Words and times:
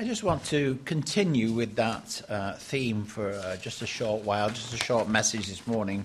I 0.00 0.04
just 0.04 0.22
want 0.22 0.44
to 0.44 0.78
continue 0.84 1.50
with 1.50 1.74
that 1.74 2.22
uh, 2.28 2.52
theme 2.52 3.02
for 3.02 3.32
uh, 3.32 3.56
just 3.56 3.82
a 3.82 3.86
short 3.86 4.22
while, 4.22 4.48
just 4.48 4.72
a 4.72 4.76
short 4.76 5.08
message 5.08 5.48
this 5.48 5.66
morning. 5.66 6.04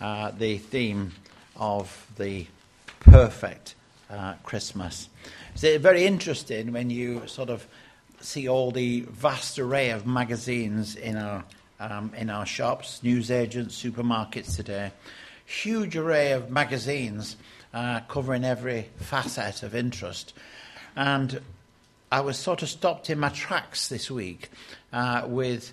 Uh, 0.00 0.30
the 0.30 0.58
theme 0.58 1.10
of 1.56 2.06
the 2.18 2.46
perfect 3.00 3.74
uh, 4.10 4.34
Christmas. 4.44 5.08
It's 5.56 5.82
very 5.82 6.06
interesting 6.06 6.72
when 6.72 6.88
you 6.88 7.26
sort 7.26 7.50
of 7.50 7.66
see 8.20 8.48
all 8.48 8.70
the 8.70 9.00
vast 9.00 9.58
array 9.58 9.90
of 9.90 10.06
magazines 10.06 10.94
in 10.94 11.16
our 11.16 11.42
um, 11.80 12.12
in 12.16 12.30
our 12.30 12.46
shops, 12.46 13.02
newsagents, 13.02 13.82
supermarkets 13.82 14.54
today. 14.54 14.92
Huge 15.46 15.96
array 15.96 16.30
of 16.30 16.52
magazines 16.52 17.36
uh, 17.74 18.02
covering 18.06 18.44
every 18.44 18.88
facet 19.00 19.64
of 19.64 19.74
interest. 19.74 20.32
And 20.94 21.40
I 22.10 22.20
was 22.20 22.38
sort 22.38 22.62
of 22.62 22.68
stopped 22.68 23.10
in 23.10 23.18
my 23.18 23.30
tracks 23.30 23.88
this 23.88 24.10
week 24.10 24.50
uh, 24.92 25.24
with 25.26 25.72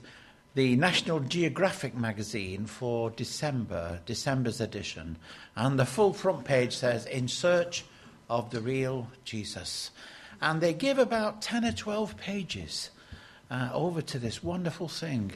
the 0.56 0.76
National 0.76 1.20
Geographic 1.20 1.96
magazine 1.96 2.66
for 2.66 3.12
December, 3.12 4.00
December's 4.08 4.60
edition. 4.60 5.18
And 5.56 5.80
the 5.80 5.86
full 5.86 6.12
front 6.12 6.44
page 6.44 6.76
says, 6.76 7.06
In 7.06 7.28
Search 7.28 7.86
of 8.32 8.50
the 8.50 8.62
Real 8.62 9.10
Jesus. 9.24 9.92
And 10.42 10.60
they 10.60 10.74
give 10.74 10.98
about 10.98 11.44
10 11.44 11.66
or 11.66 11.72
12 11.72 12.18
pages 12.18 12.90
uh, 13.52 13.70
over 13.72 14.02
to 14.02 14.18
this 14.18 14.44
wonderful 14.44 14.88
thing. 14.88 15.34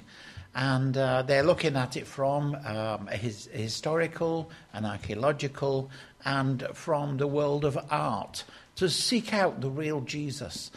And 0.56 0.98
uh, 0.98 1.22
they're 1.22 1.44
looking 1.44 1.76
at 1.76 1.98
it 1.98 2.08
from 2.08 2.56
um, 2.66 3.08
his, 3.08 3.46
historical 3.54 4.50
and 4.74 4.86
archaeological 4.86 5.92
and 6.26 6.68
from 6.74 7.18
the 7.18 7.28
world 7.28 7.64
of 7.64 7.78
art 7.92 8.44
to 8.76 8.90
seek 8.90 9.34
out 9.34 9.62
the 9.62 9.70
real 9.70 10.02
Jesus. 10.02 10.72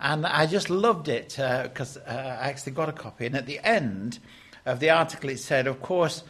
And 0.00 0.26
I 0.26 0.46
just 0.46 0.70
loved 0.70 1.08
it 1.08 1.36
because 1.36 1.96
uh, 1.96 2.00
uh, 2.06 2.38
I 2.40 2.48
actually 2.48 2.72
got 2.72 2.88
a 2.88 2.92
copy. 2.92 3.26
And 3.26 3.36
at 3.36 3.46
the 3.46 3.60
end 3.60 4.18
of 4.64 4.80
the 4.80 4.90
article, 4.90 5.30
it 5.30 5.38
said, 5.38 5.66
of 5.66 5.80
course, 5.80 6.22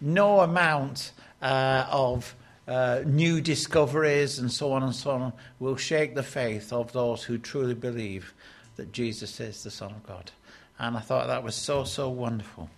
no 0.00 0.40
amount 0.40 1.12
uh, 1.40 1.86
of 1.90 2.34
uh, 2.66 3.02
new 3.04 3.40
discoveries 3.40 4.38
and 4.38 4.50
so 4.50 4.72
on 4.72 4.82
and 4.82 4.94
so 4.94 5.10
on 5.10 5.32
will 5.58 5.76
shake 5.76 6.14
the 6.14 6.22
faith 6.22 6.72
of 6.72 6.92
those 6.92 7.22
who 7.22 7.38
truly 7.38 7.74
believe 7.74 8.34
that 8.76 8.92
Jesus 8.92 9.38
is 9.38 9.62
the 9.62 9.70
Son 9.70 9.92
of 9.92 10.02
God. 10.04 10.30
And 10.78 10.96
I 10.96 11.00
thought 11.00 11.28
that 11.28 11.44
was 11.44 11.54
so, 11.54 11.84
so 11.84 12.08
wonderful. 12.08 12.68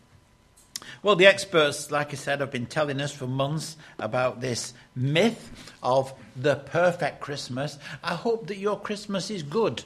Well, 1.02 1.16
the 1.16 1.26
experts, 1.26 1.90
like 1.90 2.12
I 2.12 2.16
said, 2.16 2.40
have 2.40 2.50
been 2.50 2.66
telling 2.66 3.00
us 3.00 3.12
for 3.12 3.26
months 3.26 3.76
about 3.98 4.40
this 4.40 4.74
myth 4.94 5.74
of 5.82 6.12
the 6.36 6.56
perfect 6.56 7.20
Christmas. 7.20 7.78
I 8.04 8.14
hope 8.14 8.48
that 8.48 8.58
your 8.58 8.78
Christmas 8.78 9.30
is 9.30 9.42
good 9.42 9.84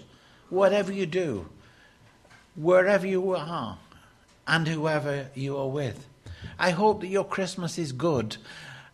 whatever 0.50 0.92
you 0.92 1.06
do, 1.06 1.48
wherever 2.56 3.06
you 3.06 3.34
are, 3.34 3.78
and 4.46 4.66
whoever 4.66 5.28
you 5.34 5.56
are 5.56 5.68
with. 5.68 6.06
I 6.58 6.70
hope 6.70 7.00
that 7.00 7.06
your 7.06 7.24
Christmas 7.24 7.78
is 7.78 7.92
good. 7.92 8.36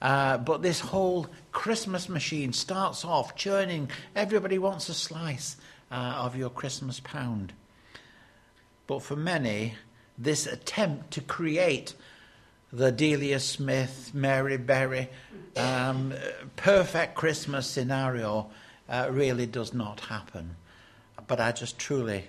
Uh, 0.00 0.37
but 0.37 0.61
this 0.61 0.81
whole 0.81 1.27
Christmas 1.53 2.09
machine 2.09 2.53
starts 2.53 3.05
off 3.05 3.34
churning. 3.34 3.91
Everybody 4.14 4.59
wants 4.59 4.91
a 4.91 4.94
slice 4.94 5.56
uh, 5.91 5.94
of 5.94 6.37
your 6.37 6.50
Christmas 6.50 7.00
pound. 7.00 7.55
But 8.87 9.03
for 9.03 9.17
many, 9.17 9.75
this 10.17 10.47
attempt 10.47 11.11
to 11.12 11.20
create 11.20 11.95
the 12.73 12.93
Delia 12.93 13.41
Smith, 13.41 14.11
Mary 14.12 14.56
Berry, 14.56 15.09
um, 15.56 16.12
perfect 16.56 17.15
Christmas 17.15 17.67
scenario 17.67 18.51
uh, 18.89 19.09
really 19.11 19.47
does 19.47 19.73
not 19.73 20.01
happen 20.01 20.56
but 21.27 21.41
I 21.41 21.53
just 21.53 21.78
truly, 21.78 22.25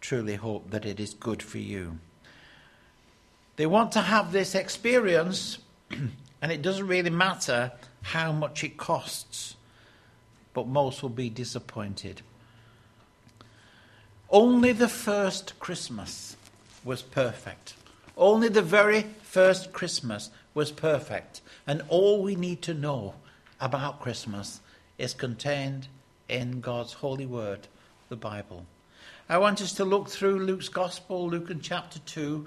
truly 0.00 0.36
hope 0.36 0.70
that 0.70 0.84
it 0.84 1.00
is 1.00 1.14
good 1.14 1.42
for 1.42 1.58
you. 1.58 1.98
They 3.56 3.66
want 3.66 3.92
to 3.92 4.00
have 4.00 4.32
this 4.32 4.54
experience, 4.54 5.58
and 5.90 6.52
it 6.52 6.62
doesn't 6.62 6.86
really 6.86 7.10
matter 7.10 7.72
how 8.02 8.32
much 8.32 8.64
it 8.64 8.76
costs, 8.76 9.56
but 10.54 10.66
most 10.66 11.02
will 11.02 11.10
be 11.10 11.30
disappointed. 11.30 12.22
Only 14.32 14.72
the 14.72 14.88
first 14.88 15.60
Christmas 15.60 16.38
was 16.84 17.02
perfect. 17.02 17.74
Only 18.16 18.48
the 18.48 18.62
very 18.62 19.02
first 19.22 19.74
Christmas 19.74 20.30
was 20.54 20.72
perfect. 20.72 21.42
And 21.66 21.82
all 21.88 22.22
we 22.22 22.34
need 22.34 22.62
to 22.62 22.72
know 22.72 23.12
about 23.60 24.00
Christmas 24.00 24.60
is 24.96 25.12
contained 25.12 25.88
in 26.30 26.62
God's 26.62 26.94
holy 26.94 27.26
word 27.26 27.68
the 28.08 28.16
Bible. 28.16 28.64
I 29.28 29.36
want 29.36 29.60
us 29.60 29.74
to 29.74 29.84
look 29.84 30.08
through 30.08 30.38
Luke's 30.38 30.70
Gospel, 30.70 31.28
Luke 31.28 31.50
in 31.50 31.60
chapter 31.60 31.98
2, 31.98 32.46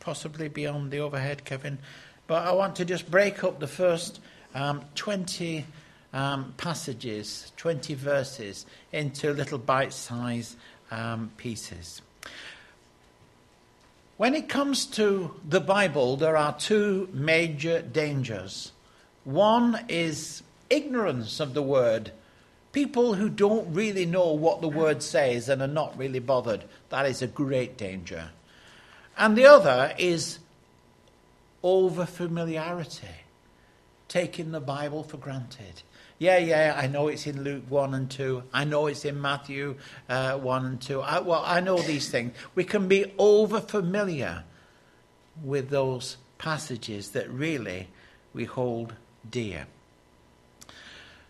possibly 0.00 0.48
beyond 0.48 0.90
the 0.90 1.00
overhead, 1.00 1.44
Kevin. 1.44 1.78
But 2.26 2.46
I 2.46 2.52
want 2.52 2.74
to 2.76 2.86
just 2.86 3.10
break 3.10 3.44
up 3.44 3.60
the 3.60 3.66
first 3.66 4.18
um, 4.54 4.82
20 4.94 5.66
um, 6.14 6.54
passages, 6.56 7.52
20 7.58 7.92
verses, 7.92 8.64
into 8.92 9.34
little 9.34 9.58
bite 9.58 9.92
sized 9.92 10.56
um, 10.90 11.30
pieces. 11.36 12.02
When 14.16 14.34
it 14.34 14.48
comes 14.48 14.86
to 14.86 15.34
the 15.46 15.60
Bible, 15.60 16.16
there 16.16 16.36
are 16.36 16.56
two 16.56 17.08
major 17.12 17.82
dangers. 17.82 18.72
One 19.24 19.84
is 19.88 20.42
ignorance 20.70 21.38
of 21.40 21.54
the 21.54 21.62
word 21.62 22.12
People 22.76 23.14
who 23.14 23.30
don't 23.30 23.72
really 23.72 24.04
know 24.04 24.34
what 24.34 24.60
the 24.60 24.68
word 24.68 25.02
says 25.02 25.48
and 25.48 25.62
are 25.62 25.66
not 25.66 25.96
really 25.96 26.18
bothered, 26.18 26.64
that 26.90 27.06
is 27.06 27.22
a 27.22 27.26
great 27.26 27.78
danger. 27.78 28.28
And 29.16 29.34
the 29.34 29.46
other 29.46 29.94
is 29.96 30.40
over 31.62 32.04
familiarity, 32.04 33.24
taking 34.08 34.52
the 34.52 34.60
Bible 34.60 35.04
for 35.04 35.16
granted. 35.16 35.80
Yeah, 36.18 36.38
yeah, 36.38 36.74
I 36.76 36.86
know 36.86 37.08
it's 37.08 37.26
in 37.26 37.42
Luke 37.42 37.64
1 37.68 37.92
and 37.92 38.10
2. 38.10 38.42
I 38.52 38.64
know 38.64 38.86
it's 38.86 39.04
in 39.04 39.20
Matthew 39.20 39.76
uh, 40.08 40.38
1 40.38 40.64
and 40.64 40.80
2. 40.80 41.02
I, 41.02 41.18
well, 41.20 41.42
I 41.44 41.60
know 41.60 41.78
these 41.78 42.08
things. 42.08 42.34
We 42.54 42.64
can 42.64 42.88
be 42.88 43.12
over 43.18 43.60
familiar 43.60 44.44
with 45.42 45.68
those 45.68 46.16
passages 46.38 47.10
that 47.10 47.28
really 47.30 47.88
we 48.32 48.44
hold 48.44 48.94
dear. 49.28 49.66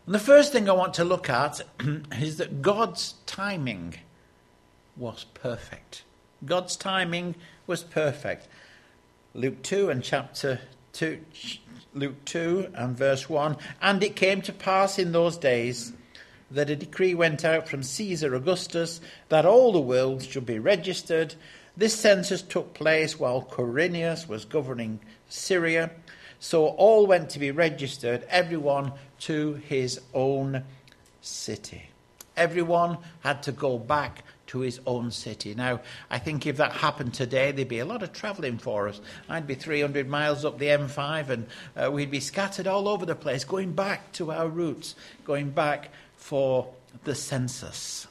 And 0.06 0.14
the 0.14 0.20
first 0.20 0.52
thing 0.52 0.68
I 0.68 0.72
want 0.72 0.94
to 0.94 1.04
look 1.04 1.28
at 1.28 1.62
is 2.20 2.36
that 2.36 2.62
God's 2.62 3.14
timing 3.26 3.96
was 4.96 5.24
perfect. 5.34 6.04
God's 6.44 6.76
timing 6.76 7.34
was 7.66 7.82
perfect. 7.82 8.46
Luke 9.34 9.62
2 9.62 9.90
and 9.90 10.02
chapter 10.04 10.60
2, 10.92 11.18
Luke 11.96 12.26
2 12.26 12.72
and 12.74 12.96
verse 12.96 13.28
1. 13.28 13.56
And 13.80 14.02
it 14.02 14.16
came 14.16 14.42
to 14.42 14.52
pass 14.52 14.98
in 14.98 15.12
those 15.12 15.38
days 15.38 15.94
that 16.50 16.68
a 16.68 16.76
decree 16.76 17.14
went 17.14 17.44
out 17.44 17.68
from 17.68 17.82
Caesar 17.82 18.34
Augustus 18.34 19.00
that 19.30 19.46
all 19.46 19.72
the 19.72 19.80
world 19.80 20.22
should 20.22 20.44
be 20.44 20.58
registered. 20.58 21.34
This 21.76 21.94
census 21.98 22.42
took 22.42 22.74
place 22.74 23.18
while 23.18 23.42
Quirinius 23.42 24.28
was 24.28 24.44
governing 24.44 25.00
Syria. 25.28 25.90
So 26.38 26.66
all 26.66 27.06
went 27.06 27.30
to 27.30 27.38
be 27.38 27.50
registered, 27.50 28.24
everyone 28.28 28.92
to 29.20 29.54
his 29.54 30.00
own 30.12 30.64
city. 31.22 31.88
Everyone 32.36 32.98
had 33.20 33.42
to 33.44 33.52
go 33.52 33.78
back 33.78 34.22
to 34.48 34.60
his 34.60 34.80
own 34.86 35.10
city. 35.10 35.54
Now, 35.54 35.80
I 36.10 36.18
think 36.18 36.46
if 36.46 36.56
that 36.58 36.72
happened 36.72 37.14
today, 37.14 37.52
there'd 37.52 37.68
be 37.68 37.78
a 37.78 37.84
lot 37.84 38.02
of 38.02 38.12
travelling 38.12 38.58
for 38.58 38.88
us. 38.88 39.00
I'd 39.28 39.46
be 39.46 39.54
300 39.54 40.08
miles 40.08 40.44
up 40.44 40.58
the 40.58 40.66
M5 40.66 41.28
and 41.28 41.46
uh, 41.76 41.90
we'd 41.90 42.10
be 42.10 42.20
scattered 42.20 42.66
all 42.66 42.88
over 42.88 43.06
the 43.06 43.14
place, 43.14 43.44
going 43.44 43.72
back 43.72 44.12
to 44.12 44.32
our 44.32 44.48
roots, 44.48 44.94
going 45.24 45.50
back 45.50 45.90
for 46.16 46.68
the 47.04 47.14
census. 47.14 48.06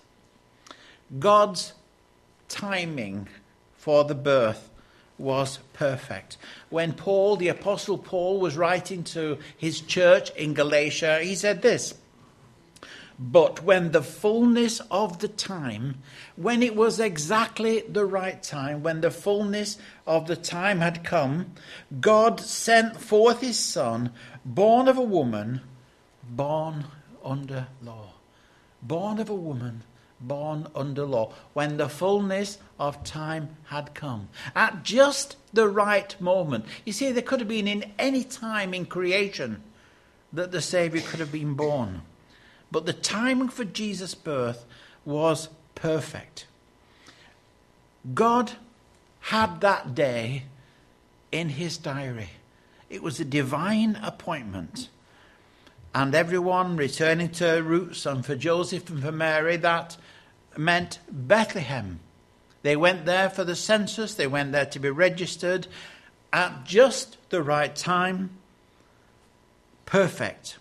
God's 1.19 1.73
timing 2.47 3.27
for 3.77 4.03
the 4.03 4.15
birth 4.15 4.69
was 5.17 5.59
perfect. 5.73 6.37
When 6.69 6.93
Paul, 6.93 7.37
the 7.37 7.47
Apostle 7.47 7.97
Paul, 7.97 8.39
was 8.39 8.57
writing 8.57 9.03
to 9.05 9.37
his 9.57 9.81
church 9.81 10.31
in 10.31 10.53
Galatia, 10.53 11.19
he 11.21 11.35
said 11.35 11.61
this 11.61 11.93
But 13.17 13.63
when 13.63 13.91
the 13.91 14.03
fullness 14.03 14.81
of 14.91 15.19
the 15.19 15.27
time, 15.27 15.99
when 16.35 16.61
it 16.61 16.75
was 16.75 16.99
exactly 16.99 17.81
the 17.81 18.05
right 18.05 18.41
time, 18.43 18.83
when 18.83 19.01
the 19.01 19.11
fullness 19.11 19.77
of 20.05 20.27
the 20.27 20.35
time 20.35 20.81
had 20.81 21.03
come, 21.03 21.53
God 22.01 22.39
sent 22.39 22.99
forth 22.99 23.41
his 23.41 23.57
Son, 23.57 24.11
born 24.43 24.87
of 24.87 24.97
a 24.97 25.01
woman, 25.01 25.61
born 26.29 26.85
under 27.23 27.67
law. 27.81 28.13
Born 28.81 29.19
of 29.19 29.29
a 29.29 29.35
woman 29.35 29.83
born 30.19 30.67
under 30.75 31.05
law, 31.05 31.33
when 31.53 31.77
the 31.77 31.89
fullness 31.89 32.57
of 32.79 33.03
time 33.03 33.49
had 33.65 33.93
come, 33.93 34.29
at 34.55 34.83
just 34.83 35.37
the 35.53 35.67
right 35.67 36.19
moment. 36.21 36.65
You 36.85 36.93
see, 36.93 37.11
there 37.11 37.21
could 37.21 37.39
have 37.39 37.49
been 37.49 37.67
in 37.67 37.91
any 37.97 38.23
time 38.23 38.73
in 38.73 38.85
creation 38.85 39.61
that 40.33 40.51
the 40.51 40.61
Saviour 40.61 41.03
could 41.05 41.19
have 41.19 41.31
been 41.31 41.53
born. 41.53 42.01
But 42.71 42.85
the 42.85 42.93
timing 42.93 43.49
for 43.49 43.63
Jesus' 43.63 44.15
birth 44.15 44.65
was 45.05 45.49
perfect. 45.75 46.47
God 48.13 48.53
had 49.21 49.61
that 49.61 49.95
day 49.95 50.43
in 51.31 51.49
his 51.49 51.77
diary. 51.77 52.29
It 52.89 53.01
was 53.01 53.19
a 53.19 53.25
divine 53.25 53.97
appointment. 54.01 54.89
And 55.93 56.13
everyone 56.13 56.75
returning 56.75 57.29
to 57.33 57.63
roots, 57.63 58.05
and 58.05 58.25
for 58.25 58.35
Joseph 58.35 58.89
and 58.89 59.01
for 59.01 59.11
Mary, 59.11 59.57
that 59.57 59.97
meant 60.57 60.99
Bethlehem. 61.09 61.99
They 62.63 62.75
went 62.75 63.05
there 63.05 63.29
for 63.29 63.43
the 63.43 63.55
census, 63.55 64.13
they 64.13 64.27
went 64.27 64.51
there 64.51 64.65
to 64.65 64.79
be 64.79 64.89
registered 64.89 65.67
at 66.33 66.65
just 66.65 67.17
the 67.29 67.41
right 67.41 67.75
time. 67.75 68.31
Perfect. 69.85 70.57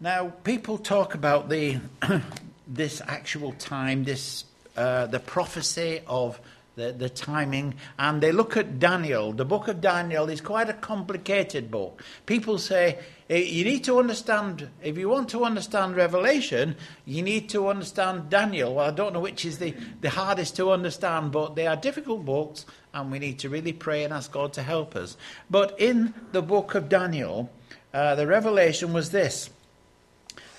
Now, 0.00 0.28
people 0.28 0.78
talk 0.78 1.16
about 1.16 1.48
the 1.48 1.80
this 2.68 3.02
actual 3.04 3.50
time, 3.54 4.04
this 4.04 4.44
uh, 4.76 5.06
the 5.06 5.18
prophecy 5.18 6.02
of 6.06 6.40
the, 6.76 6.92
the 6.92 7.08
timing, 7.08 7.74
and 7.98 8.22
they 8.22 8.30
look 8.30 8.56
at 8.56 8.78
Daniel. 8.78 9.32
The 9.32 9.44
book 9.44 9.66
of 9.66 9.80
Daniel 9.80 10.28
is 10.28 10.40
quite 10.40 10.70
a 10.70 10.72
complicated 10.72 11.72
book. 11.72 12.04
People 12.26 12.58
say 12.58 13.00
eh, 13.28 13.38
you 13.38 13.64
need 13.64 13.82
to 13.84 13.98
understand, 13.98 14.68
if 14.84 14.96
you 14.96 15.08
want 15.08 15.30
to 15.30 15.44
understand 15.44 15.96
Revelation, 15.96 16.76
you 17.04 17.22
need 17.22 17.48
to 17.48 17.66
understand 17.66 18.30
Daniel. 18.30 18.76
Well, 18.76 18.86
I 18.86 18.92
don't 18.92 19.12
know 19.12 19.18
which 19.18 19.44
is 19.44 19.58
the, 19.58 19.74
the 20.00 20.10
hardest 20.10 20.54
to 20.58 20.70
understand, 20.70 21.32
but 21.32 21.56
they 21.56 21.66
are 21.66 21.74
difficult 21.74 22.24
books, 22.24 22.66
and 22.94 23.10
we 23.10 23.18
need 23.18 23.40
to 23.40 23.48
really 23.48 23.72
pray 23.72 24.04
and 24.04 24.14
ask 24.14 24.30
God 24.30 24.52
to 24.52 24.62
help 24.62 24.94
us. 24.94 25.16
But 25.50 25.74
in 25.80 26.14
the 26.30 26.42
book 26.42 26.76
of 26.76 26.88
Daniel, 26.88 27.50
uh, 27.92 28.14
the 28.14 28.28
revelation 28.28 28.92
was 28.92 29.10
this 29.10 29.50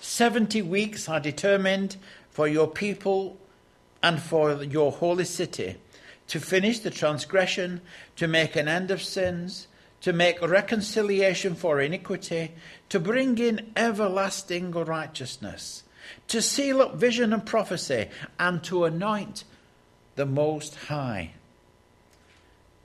70 0.10 0.64
weeks 0.64 1.08
are 1.08 1.20
determined 1.20 1.96
for 2.32 2.48
your 2.48 2.68
people 2.68 3.38
and 4.02 4.20
for 4.20 4.64
your 4.64 4.92
holy 4.92 5.24
city 5.24 5.76
to 6.28 6.40
finish 6.40 6.80
the 6.80 6.90
transgression, 6.90 7.80
to 8.16 8.28
make 8.28 8.56
an 8.56 8.68
end 8.68 8.90
of 8.90 9.04
sins, 9.04 9.68
to 10.02 10.12
make 10.12 10.42
reconciliation 10.42 11.54
for 11.54 11.80
iniquity, 11.80 12.52
to 12.90 13.00
bring 13.00 13.38
in 13.38 13.72
everlasting 13.76 14.72
righteousness, 14.72 15.84
to 16.28 16.42
seal 16.42 16.82
up 16.82 16.96
vision 16.96 17.32
and 17.32 17.46
prophecy, 17.46 18.10
and 18.40 18.64
to 18.64 18.86
anoint 18.86 19.44
the 20.16 20.26
Most 20.26 20.76
High. 20.76 21.34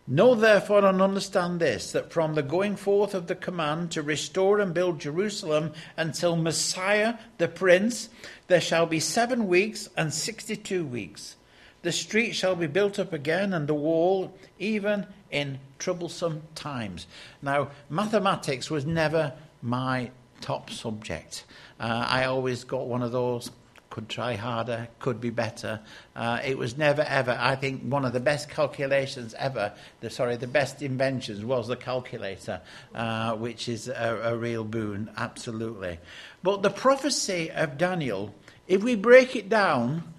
Know 0.06 0.34
therefore 0.34 0.84
and 0.84 1.00
understand 1.00 1.60
this 1.60 1.92
that 1.92 2.12
from 2.12 2.34
the 2.34 2.42
going 2.42 2.76
forth 2.76 3.14
of 3.14 3.26
the 3.26 3.34
command 3.34 3.90
to 3.92 4.02
restore 4.02 4.60
and 4.60 4.74
build 4.74 5.00
Jerusalem 5.00 5.72
until 5.96 6.36
Messiah 6.36 7.14
the 7.38 7.48
Prince, 7.48 8.10
there 8.48 8.60
shall 8.60 8.84
be 8.84 9.00
seven 9.00 9.48
weeks 9.48 9.88
and 9.96 10.12
sixty 10.12 10.56
two 10.56 10.84
weeks. 10.84 11.36
The 11.80 11.92
street 11.92 12.32
shall 12.34 12.54
be 12.54 12.66
built 12.66 12.98
up 12.98 13.12
again, 13.12 13.52
and 13.52 13.66
the 13.66 13.74
wall, 13.74 14.34
even 14.58 15.06
in 15.30 15.58
troublesome 15.78 16.42
times. 16.54 17.06
Now, 17.42 17.70
mathematics 17.90 18.70
was 18.70 18.86
never 18.86 19.34
my 19.60 20.10
top 20.40 20.70
subject. 20.70 21.44
Uh, 21.80 22.06
I 22.08 22.24
always 22.24 22.64
got 22.64 22.86
one 22.86 23.02
of 23.02 23.12
those 23.12 23.50
could 23.94 24.08
try 24.08 24.34
harder, 24.34 24.88
could 24.98 25.20
be 25.20 25.30
better. 25.30 25.78
Uh, 26.16 26.40
it 26.44 26.58
was 26.58 26.76
never 26.76 27.02
ever, 27.02 27.38
I 27.40 27.54
think, 27.54 27.82
one 27.82 28.04
of 28.04 28.12
the 28.12 28.18
best 28.18 28.50
calculations 28.50 29.36
ever, 29.38 29.72
the, 30.00 30.10
sorry, 30.10 30.36
the 30.36 30.48
best 30.48 30.82
inventions 30.82 31.44
was 31.44 31.68
the 31.68 31.76
calculator, 31.76 32.60
uh, 32.92 33.36
which 33.36 33.68
is 33.68 33.86
a, 33.86 34.20
a 34.24 34.36
real 34.36 34.64
boon, 34.64 35.12
absolutely. 35.16 36.00
But 36.42 36.62
the 36.62 36.70
prophecy 36.70 37.52
of 37.52 37.78
Daniel, 37.78 38.34
if 38.66 38.82
we 38.82 38.96
break 38.96 39.36
it 39.36 39.48
down 39.48 40.12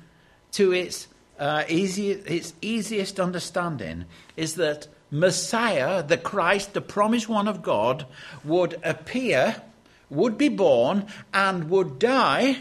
to 0.54 0.72
its 0.72 1.10
uh, 1.38 1.66
easy, 1.68 2.12
its 2.12 2.54
easiest 2.62 3.20
understanding 3.20 4.06
is 4.38 4.56
that 4.56 4.88
Messiah, 5.12 6.02
the 6.02 6.18
Christ, 6.18 6.74
the 6.74 6.80
promised 6.80 7.28
one 7.28 7.50
of 7.50 7.62
God, 7.62 8.06
would 8.46 8.80
appear, 8.86 9.62
would 10.10 10.38
be 10.38 10.48
born, 10.48 11.08
and 11.34 11.70
would 11.70 12.00
die 12.00 12.60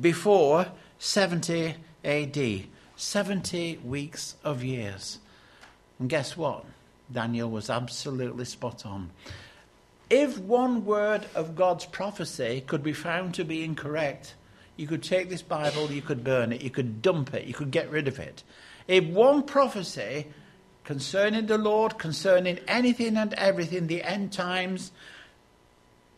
before 0.00 0.66
70 0.98 1.76
AD. 2.04 2.64
70 2.96 3.78
weeks 3.78 4.36
of 4.44 4.62
years. 4.62 5.18
And 5.98 6.08
guess 6.08 6.36
what? 6.36 6.64
Daniel 7.10 7.50
was 7.50 7.68
absolutely 7.68 8.44
spot 8.44 8.86
on. 8.86 9.10
If 10.08 10.38
one 10.38 10.84
word 10.84 11.26
of 11.34 11.56
God's 11.56 11.84
prophecy 11.84 12.62
could 12.66 12.82
be 12.82 12.92
found 12.92 13.34
to 13.34 13.44
be 13.44 13.64
incorrect, 13.64 14.34
you 14.76 14.86
could 14.86 15.02
take 15.02 15.28
this 15.28 15.42
Bible, 15.42 15.90
you 15.90 16.02
could 16.02 16.22
burn 16.22 16.52
it, 16.52 16.62
you 16.62 16.70
could 16.70 17.02
dump 17.02 17.34
it, 17.34 17.46
you 17.46 17.54
could 17.54 17.70
get 17.70 17.90
rid 17.90 18.08
of 18.08 18.18
it. 18.18 18.42
If 18.86 19.04
one 19.04 19.42
prophecy 19.42 20.26
concerning 20.84 21.46
the 21.46 21.58
Lord, 21.58 21.98
concerning 21.98 22.58
anything 22.68 23.16
and 23.16 23.32
everything, 23.34 23.86
the 23.86 24.02
end 24.02 24.32
times, 24.32 24.92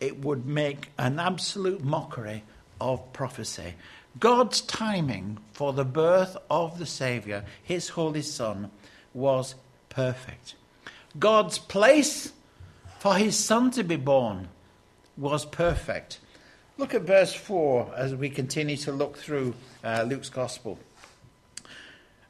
it 0.01 0.21
would 0.21 0.47
make 0.47 0.91
an 0.99 1.19
absolute 1.19 1.83
mockery 1.83 2.43
of 2.85 3.15
prophecy. 3.15 3.75
God's 4.21 4.61
timing 4.61 5.39
for 5.53 5.73
the 5.73 5.87
birth 5.87 6.37
of 6.51 6.79
the 6.79 6.87
Saviour, 6.87 7.45
his 7.63 7.89
Holy 7.89 8.21
Son, 8.21 8.71
was 9.15 9.55
perfect. 9.89 10.55
God's 11.19 11.59
place 11.59 12.33
for 12.99 13.17
his 13.17 13.37
Son 13.37 13.71
to 13.73 13.83
be 13.83 13.97
born 13.97 14.49
was 15.17 15.47
perfect. 15.47 16.21
Look 16.77 16.93
at 16.93 17.03
verse 17.03 17.33
4 17.33 17.95
as 17.97 18.15
we 18.15 18.29
continue 18.29 18.77
to 18.79 18.93
look 18.93 19.17
through 19.17 19.55
uh, 19.83 20.05
Luke's 20.07 20.29
Gospel. 20.29 20.79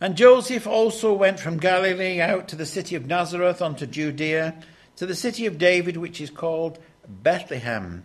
And 0.01 0.17
Joseph 0.17 0.67
also 0.67 1.13
went 1.13 1.41
from 1.41 1.57
Galilee 1.57 2.21
out 2.21 2.47
to 2.49 2.57
the 2.57 2.67
city 2.67 2.95
of 2.95 3.07
Nazareth 3.07 3.61
unto 3.61 3.87
Judea, 3.87 4.55
to 4.97 5.07
the 5.07 5.15
city 5.17 5.47
of 5.47 5.59
David, 5.59 5.97
which 5.97 6.21
is 6.21 6.31
called 6.31 6.79
Bethlehem, 7.09 8.05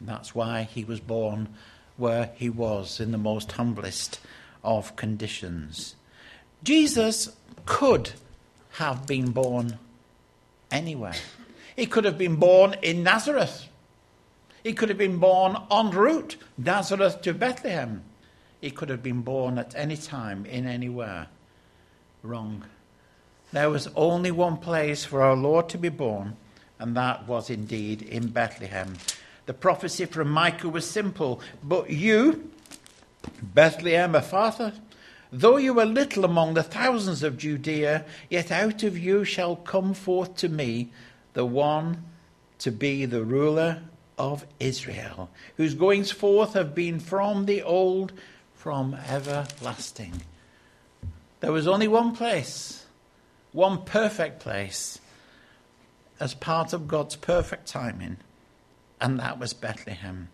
That's 0.00 0.34
why 0.34 0.62
he 0.64 0.84
was 0.84 1.00
born 1.00 1.48
where 1.96 2.30
he 2.36 2.48
was, 2.50 3.00
in 3.00 3.12
the 3.12 3.18
most 3.18 3.52
humblest 3.52 4.20
of 4.62 4.96
conditions. 4.96 5.94
Jesus 6.62 7.36
could 7.66 8.12
have 8.72 9.06
been 9.06 9.30
born 9.30 9.78
anywhere. 10.70 11.14
He 11.76 11.86
could 11.86 12.04
have 12.04 12.18
been 12.18 12.36
born 12.36 12.74
in 12.82 13.02
Nazareth. 13.02 13.68
He 14.62 14.72
could 14.72 14.88
have 14.88 14.98
been 14.98 15.18
born 15.18 15.56
en 15.70 15.90
route, 15.90 16.36
Nazareth 16.56 17.20
to 17.22 17.34
Bethlehem. 17.34 18.02
He 18.60 18.70
could 18.70 18.88
have 18.88 19.02
been 19.02 19.20
born 19.20 19.58
at 19.58 19.74
any 19.76 19.96
time, 19.96 20.46
in 20.46 20.66
anywhere. 20.66 21.26
Wrong. 22.22 22.64
There 23.52 23.70
was 23.70 23.88
only 23.94 24.30
one 24.30 24.56
place 24.56 25.04
for 25.04 25.22
our 25.22 25.36
Lord 25.36 25.68
to 25.68 25.78
be 25.78 25.90
born, 25.90 26.36
and 26.78 26.96
that 26.96 27.28
was 27.28 27.50
indeed 27.50 28.02
in 28.02 28.28
Bethlehem. 28.28 28.96
The 29.46 29.54
prophecy 29.54 30.06
from 30.06 30.30
Micah 30.30 30.68
was 30.68 30.88
simple. 30.88 31.40
But 31.62 31.90
you, 31.90 32.50
Bethlehem 33.42 34.12
Ephrathah, 34.12 34.74
though 35.32 35.56
you 35.56 35.78
are 35.80 35.86
little 35.86 36.24
among 36.24 36.54
the 36.54 36.62
thousands 36.62 37.22
of 37.22 37.36
Judea, 37.36 38.04
yet 38.30 38.50
out 38.50 38.82
of 38.82 38.96
you 38.96 39.24
shall 39.24 39.56
come 39.56 39.94
forth 39.94 40.36
to 40.36 40.48
me 40.48 40.90
the 41.34 41.44
one 41.44 42.04
to 42.58 42.70
be 42.70 43.04
the 43.04 43.24
ruler 43.24 43.82
of 44.16 44.46
Israel, 44.60 45.28
whose 45.56 45.74
goings 45.74 46.10
forth 46.10 46.54
have 46.54 46.74
been 46.74 47.00
from 47.00 47.46
the 47.46 47.62
old, 47.62 48.12
from 48.54 48.94
everlasting. 48.94 50.22
There 51.40 51.52
was 51.52 51.66
only 51.66 51.88
one 51.88 52.14
place, 52.14 52.86
one 53.52 53.84
perfect 53.84 54.40
place, 54.40 54.98
as 56.20 56.32
part 56.32 56.72
of 56.72 56.88
God's 56.88 57.16
perfect 57.16 57.66
timing, 57.66 58.18
and 59.00 59.18
that 59.20 59.38
was 59.38 59.52
Bethlehem. 59.52 60.28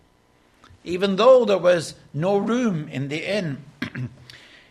Even 0.84 1.16
though 1.16 1.44
there 1.44 1.58
was 1.58 1.94
no 2.14 2.38
room 2.38 2.88
in 2.88 3.08
the 3.08 3.30
inn, 3.30 3.58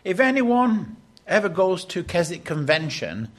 if 0.03 0.19
anyone 0.19 0.97
ever 1.27 1.49
goes 1.49 1.85
to 1.85 2.03
Keswick 2.03 2.43
Convention, 2.43 3.29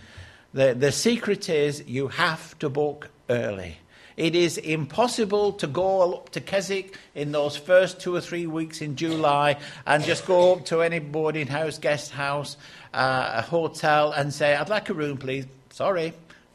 the, 0.52 0.74
the 0.74 0.92
secret 0.92 1.48
is 1.48 1.84
you 1.86 2.08
have 2.08 2.58
to 2.58 2.68
book 2.68 3.10
early 3.28 3.78
It 4.16 4.34
is 4.34 4.58
impossible 4.58 5.52
to 5.54 5.66
go 5.66 6.14
up 6.14 6.30
to 6.30 6.40
Keswick 6.40 6.98
in 7.14 7.32
those 7.32 7.56
first 7.56 8.00
two 8.00 8.14
or 8.14 8.20
three 8.20 8.46
weeks 8.46 8.82
in 8.82 8.96
July 8.96 9.56
and 9.86 10.04
just 10.04 10.26
go 10.26 10.52
up 10.52 10.66
to 10.66 10.82
any 10.82 10.98
boarding 10.98 11.46
house, 11.46 11.78
guest 11.78 12.10
house, 12.10 12.58
uh, 12.92 13.30
a 13.36 13.42
hotel 13.42 14.12
and 14.12 14.34
say, 14.34 14.54
I'd 14.54 14.68
like 14.68 14.90
a 14.90 14.94
room, 14.94 15.16
please. 15.16 15.46
Sorry, 15.70 16.12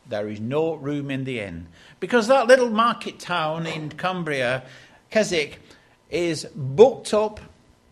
there 0.07 0.27
is 0.27 0.39
no 0.39 0.75
room 0.75 1.09
in 1.09 1.23
the 1.23 1.39
inn. 1.39 1.67
Because 1.99 2.27
that 2.27 2.47
little 2.47 2.69
market 2.69 3.19
town 3.19 3.65
in 3.65 3.89
Cumbria, 3.89 4.63
Keswick, 5.09 5.59
is 6.09 6.45
booked 6.55 7.13
up, 7.13 7.39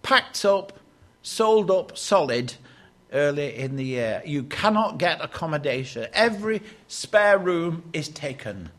packed 0.02 0.46
up, 0.46 0.74
sold 1.22 1.72
up 1.72 1.98
solid 1.98 2.54
early 3.12 3.56
in 3.56 3.76
the 3.76 3.86
year. 3.86 4.22
You 4.26 4.44
cannot 4.44 4.98
get 4.98 5.22
accommodation. 5.22 6.08
Every 6.14 6.62
spare 6.88 7.38
room 7.38 7.84
is 7.94 8.10
taken. 8.10 8.70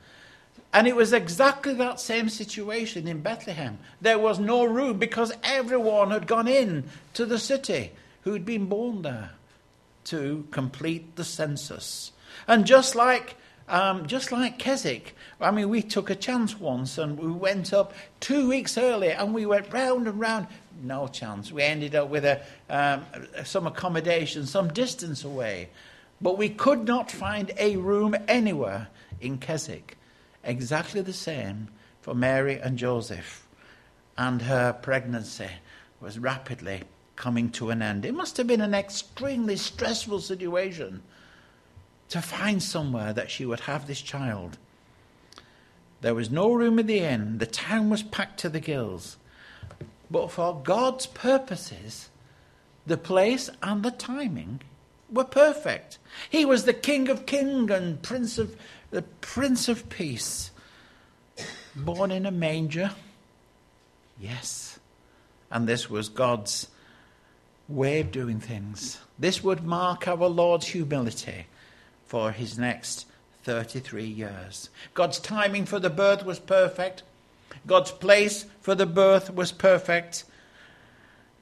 And 0.72 0.88
it 0.88 0.96
was 0.96 1.12
exactly 1.12 1.72
that 1.74 2.00
same 2.00 2.28
situation 2.28 3.06
in 3.06 3.20
Bethlehem. 3.22 3.78
There 4.00 4.18
was 4.18 4.40
no 4.40 4.64
room 4.64 4.98
because 4.98 5.32
everyone 5.44 6.10
had 6.10 6.26
gone 6.26 6.48
in 6.48 6.84
to 7.14 7.24
the 7.24 7.38
city 7.38 7.92
who'd 8.22 8.44
been 8.44 8.66
born 8.66 9.02
there 9.02 9.30
to 10.06 10.46
complete 10.50 11.14
the 11.14 11.24
census. 11.24 12.10
And 12.48 12.66
just 12.66 12.96
like 12.96 13.36
um, 13.68 14.06
just 14.06 14.30
like 14.30 14.58
Keswick, 14.58 15.16
I 15.40 15.50
mean, 15.50 15.70
we 15.70 15.82
took 15.82 16.10
a 16.10 16.14
chance 16.14 16.58
once 16.58 16.98
and 16.98 17.18
we 17.18 17.30
went 17.30 17.72
up 17.72 17.94
two 18.20 18.48
weeks 18.48 18.76
early 18.76 19.10
and 19.10 19.32
we 19.32 19.46
went 19.46 19.72
round 19.72 20.06
and 20.06 20.20
round. 20.20 20.46
No 20.82 21.06
chance. 21.06 21.50
We 21.50 21.62
ended 21.62 21.94
up 21.94 22.08
with 22.08 22.24
a, 22.24 22.42
um, 22.68 23.04
some 23.44 23.66
accommodation 23.66 24.46
some 24.46 24.68
distance 24.68 25.24
away. 25.24 25.70
But 26.20 26.36
we 26.36 26.48
could 26.48 26.86
not 26.86 27.10
find 27.10 27.52
a 27.58 27.76
room 27.76 28.14
anywhere 28.28 28.88
in 29.20 29.38
Keswick. 29.38 29.96
Exactly 30.42 31.00
the 31.00 31.12
same 31.12 31.68
for 32.02 32.14
Mary 32.14 32.58
and 32.58 32.76
Joseph. 32.76 33.46
And 34.18 34.42
her 34.42 34.72
pregnancy 34.74 35.48
was 36.00 36.18
rapidly 36.18 36.82
coming 37.16 37.50
to 37.52 37.70
an 37.70 37.80
end. 37.80 38.04
It 38.04 38.14
must 38.14 38.36
have 38.36 38.46
been 38.46 38.60
an 38.60 38.74
extremely 38.74 39.56
stressful 39.56 40.20
situation 40.20 41.02
to 42.14 42.22
find 42.22 42.62
somewhere 42.62 43.12
that 43.12 43.28
she 43.28 43.44
would 43.44 43.58
have 43.58 43.88
this 43.88 44.00
child. 44.00 44.56
There 46.00 46.14
was 46.14 46.30
no 46.30 46.52
room 46.52 46.78
in 46.78 46.86
the 46.86 47.00
inn. 47.00 47.38
The 47.38 47.46
town 47.46 47.90
was 47.90 48.04
packed 48.04 48.38
to 48.38 48.48
the 48.48 48.60
gills. 48.60 49.16
But 50.08 50.30
for 50.30 50.60
God's 50.62 51.06
purposes, 51.06 52.10
the 52.86 52.96
place 52.96 53.50
and 53.64 53.82
the 53.82 53.90
timing 53.90 54.60
were 55.10 55.24
perfect. 55.24 55.98
He 56.30 56.44
was 56.44 56.66
the 56.66 56.72
King 56.72 57.08
of 57.08 57.26
Kings 57.26 57.72
and 57.72 58.00
Prince 58.00 58.38
of 58.38 58.54
the 58.92 59.02
Prince 59.02 59.68
of 59.68 59.88
Peace. 59.88 60.52
Born 61.74 62.12
in 62.12 62.26
a 62.26 62.30
manger. 62.30 62.92
Yes. 64.20 64.78
And 65.50 65.66
this 65.66 65.90
was 65.90 66.08
God's 66.08 66.68
way 67.68 67.98
of 67.98 68.12
doing 68.12 68.38
things. 68.38 69.00
This 69.18 69.42
would 69.42 69.64
mark 69.64 70.06
our 70.06 70.28
Lord's 70.28 70.68
humility 70.68 71.46
for 72.14 72.30
his 72.30 72.56
next 72.56 73.06
33 73.42 74.04
years. 74.04 74.70
God's 74.94 75.18
timing 75.18 75.66
for 75.66 75.80
the 75.80 75.90
birth 75.90 76.24
was 76.24 76.38
perfect. 76.38 77.02
God's 77.66 77.90
place 77.90 78.46
for 78.60 78.76
the 78.76 78.86
birth 78.86 79.34
was 79.34 79.50
perfect. 79.50 80.22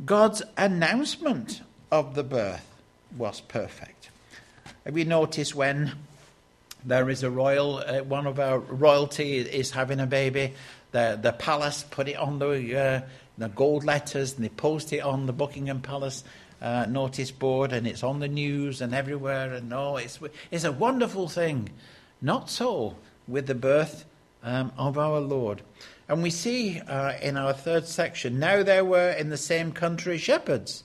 God's 0.02 0.42
announcement 0.56 1.60
of 1.90 2.14
the 2.14 2.22
birth 2.22 2.66
was 3.18 3.42
perfect. 3.42 4.08
Have 4.86 4.96
you 4.96 5.04
noticed 5.04 5.54
when 5.54 5.92
there 6.86 7.10
is 7.10 7.22
a 7.22 7.30
royal, 7.30 7.76
uh, 7.86 8.02
one 8.04 8.26
of 8.26 8.40
our 8.40 8.58
royalty 8.58 9.40
is 9.40 9.72
having 9.72 10.00
a 10.00 10.06
baby, 10.06 10.54
the, 10.92 11.18
the 11.20 11.32
palace 11.32 11.84
put 11.90 12.08
it 12.08 12.16
on 12.16 12.38
the, 12.38 12.80
uh, 12.80 13.00
the 13.36 13.50
gold 13.50 13.84
letters 13.84 14.36
and 14.36 14.44
they 14.46 14.48
post 14.48 14.94
it 14.94 15.00
on 15.00 15.26
the 15.26 15.34
Buckingham 15.34 15.82
Palace 15.82 16.24
uh, 16.62 16.86
notice 16.88 17.30
board 17.30 17.72
and 17.72 17.86
it's 17.86 18.02
on 18.02 18.20
the 18.20 18.28
news 18.28 18.80
and 18.80 18.94
everywhere 18.94 19.52
and 19.52 19.72
oh, 19.74 19.96
it's, 19.96 20.18
it's 20.50 20.64
a 20.64 20.72
wonderful 20.72 21.28
thing. 21.28 21.68
Not 22.22 22.48
so 22.48 22.96
with 23.26 23.46
the 23.46 23.54
birth 23.54 24.04
um, 24.42 24.72
of 24.78 24.96
our 24.96 25.20
Lord. 25.20 25.62
And 26.08 26.22
we 26.22 26.30
see 26.30 26.80
uh, 26.80 27.14
in 27.20 27.36
our 27.36 27.52
third 27.52 27.86
section 27.86 28.38
now 28.38 28.62
there 28.62 28.84
were 28.84 29.10
in 29.10 29.28
the 29.28 29.36
same 29.36 29.72
country 29.72 30.16
shepherds 30.18 30.84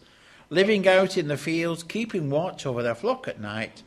living 0.50 0.88
out 0.88 1.18
in 1.18 1.28
the 1.28 1.38
fields, 1.38 1.84
keeping 1.84 2.30
watch 2.30 2.66
over 2.66 2.82
their 2.82 2.96
flock 2.96 3.28
at 3.28 3.40
night. 3.40 3.84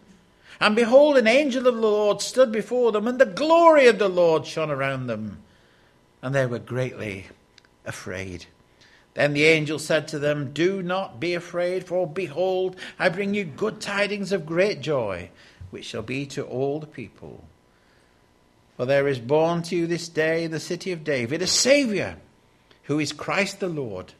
And 0.60 0.76
behold, 0.76 1.16
an 1.16 1.26
angel 1.26 1.66
of 1.66 1.74
the 1.74 1.80
Lord 1.80 2.20
stood 2.20 2.52
before 2.52 2.92
them, 2.92 3.08
and 3.08 3.18
the 3.18 3.26
glory 3.26 3.86
of 3.86 3.98
the 3.98 4.10
Lord 4.10 4.46
shone 4.46 4.70
around 4.70 5.06
them. 5.06 5.38
And 6.22 6.34
they 6.34 6.44
were 6.44 6.58
greatly 6.58 7.28
afraid. 7.86 8.46
Then 9.14 9.32
the 9.32 9.44
angel 9.44 9.78
said 9.78 10.08
to 10.08 10.18
them, 10.18 10.52
Do 10.52 10.82
not 10.82 11.18
be 11.18 11.34
afraid, 11.34 11.84
for 11.84 12.06
behold, 12.06 12.76
I 12.98 13.08
bring 13.08 13.34
you 13.34 13.44
good 13.44 13.80
tidings 13.80 14.32
of 14.32 14.46
great 14.46 14.80
joy, 14.80 15.30
which 15.70 15.86
shall 15.86 16.02
be 16.02 16.26
to 16.26 16.44
all 16.44 16.78
the 16.78 16.86
people. 16.86 17.44
For 18.76 18.86
there 18.86 19.08
is 19.08 19.18
born 19.18 19.62
to 19.64 19.76
you 19.76 19.86
this 19.86 20.08
day 20.08 20.44
in 20.44 20.52
the 20.52 20.60
city 20.60 20.92
of 20.92 21.04
David 21.04 21.42
a 21.42 21.46
Saviour, 21.46 22.16
who 22.84 22.98
is 22.98 23.12
Christ 23.12 23.60
the 23.60 23.68
Lord. 23.68 24.14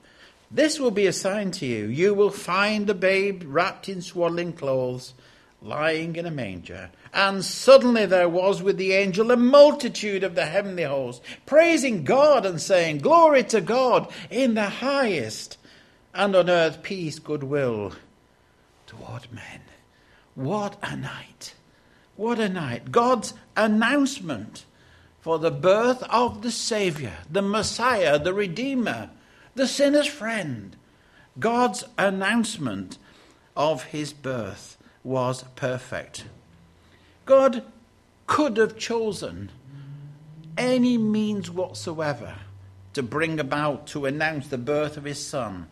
This 0.51 0.81
will 0.81 0.91
be 0.91 1.07
a 1.07 1.13
sign 1.13 1.53
to 1.53 1.67
you. 1.67 1.87
You 1.87 2.13
will 2.13 2.31
find 2.31 2.87
the 2.87 2.95
babe 2.95 3.43
wrapped 3.47 3.89
in 3.89 4.03
swaddling 4.03 4.53
clothes, 4.53 5.15
lying 5.63 6.17
in 6.17 6.27
a 6.27 6.31
manger. 6.31 6.91
And 7.13 7.45
suddenly 7.45 8.07
there 8.07 8.29
was 8.29 8.63
with 8.63 8.77
the 8.77 8.93
angel 8.93 9.31
a 9.31 9.37
multitude 9.37 10.23
of 10.23 10.35
the 10.35 10.47
heavenly 10.47 10.85
host, 10.85 11.23
praising 11.45 12.05
God 12.05 12.47
and 12.47 12.61
saying, 12.61 12.99
Glory 12.99 13.43
to 13.45 13.61
God 13.61 14.13
in 14.31 14.55
the 14.55 14.69
highest, 14.69 15.59
and 16.15 16.37
on 16.37 16.49
earth 16.49 16.83
peace, 16.83 17.19
goodwill 17.19 17.93
toward 18.87 19.33
men. 19.33 19.63
What 20.35 20.77
a 20.83 20.97
night! 20.97 21.55
What 22.17 22.39
a 22.39 22.51
night. 22.51 22.93
God's 22.93 23.33
announcement 23.57 24.67
for 25.21 25.39
the 25.39 25.51
birth 25.51 26.03
of 26.11 26.43
the 26.43 26.51
Saviour, 26.51 27.13
the 27.31 27.41
Messiah, 27.41 28.19
the 28.19 28.35
Redeemer, 28.35 29.11
the 29.55 29.67
sinner's 29.67 30.07
friend. 30.07 30.77
God's 31.39 31.85
announcement 31.97 32.99
of 33.57 33.85
his 33.85 34.13
birth 34.13 34.77
was 35.03 35.45
perfect. 35.57 36.25
God 37.31 37.63
could 38.27 38.57
have 38.57 38.77
chosen 38.77 39.53
any 40.59 40.99
means 40.99 41.49
whatsoever 41.49 42.35
to 42.95 43.05
bring 43.05 43.39
about, 43.39 43.87
to 43.87 44.05
announce 44.05 44.49
the 44.49 44.59
birth 44.59 44.97
of 44.97 45.05
his 45.05 45.25
son. 45.25 45.69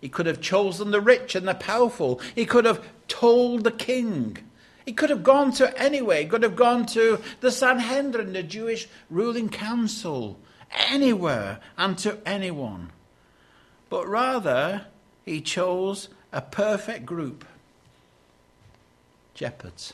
He 0.00 0.08
could 0.08 0.26
have 0.26 0.40
chosen 0.40 0.92
the 0.92 1.00
rich 1.00 1.34
and 1.34 1.48
the 1.48 1.56
powerful. 1.56 2.20
He 2.36 2.46
could 2.46 2.64
have 2.66 2.86
told 3.08 3.64
the 3.64 3.72
king. 3.72 4.38
He 4.84 4.92
could 4.92 5.10
have 5.10 5.24
gone 5.24 5.50
to 5.54 5.76
anywhere. 5.76 6.20
He 6.20 6.28
could 6.28 6.44
have 6.44 6.54
gone 6.54 6.86
to 6.86 7.20
the 7.40 7.50
Sanhedrin, 7.50 8.32
the 8.32 8.44
Jewish 8.44 8.86
ruling 9.10 9.48
council, 9.48 10.38
anywhere 10.70 11.58
and 11.76 11.98
to 11.98 12.20
anyone. 12.24 12.92
But 13.90 14.06
rather, 14.06 14.86
he 15.24 15.40
chose 15.40 16.10
a 16.32 16.42
perfect 16.42 17.06
group 17.06 17.44
shepherds. 19.34 19.92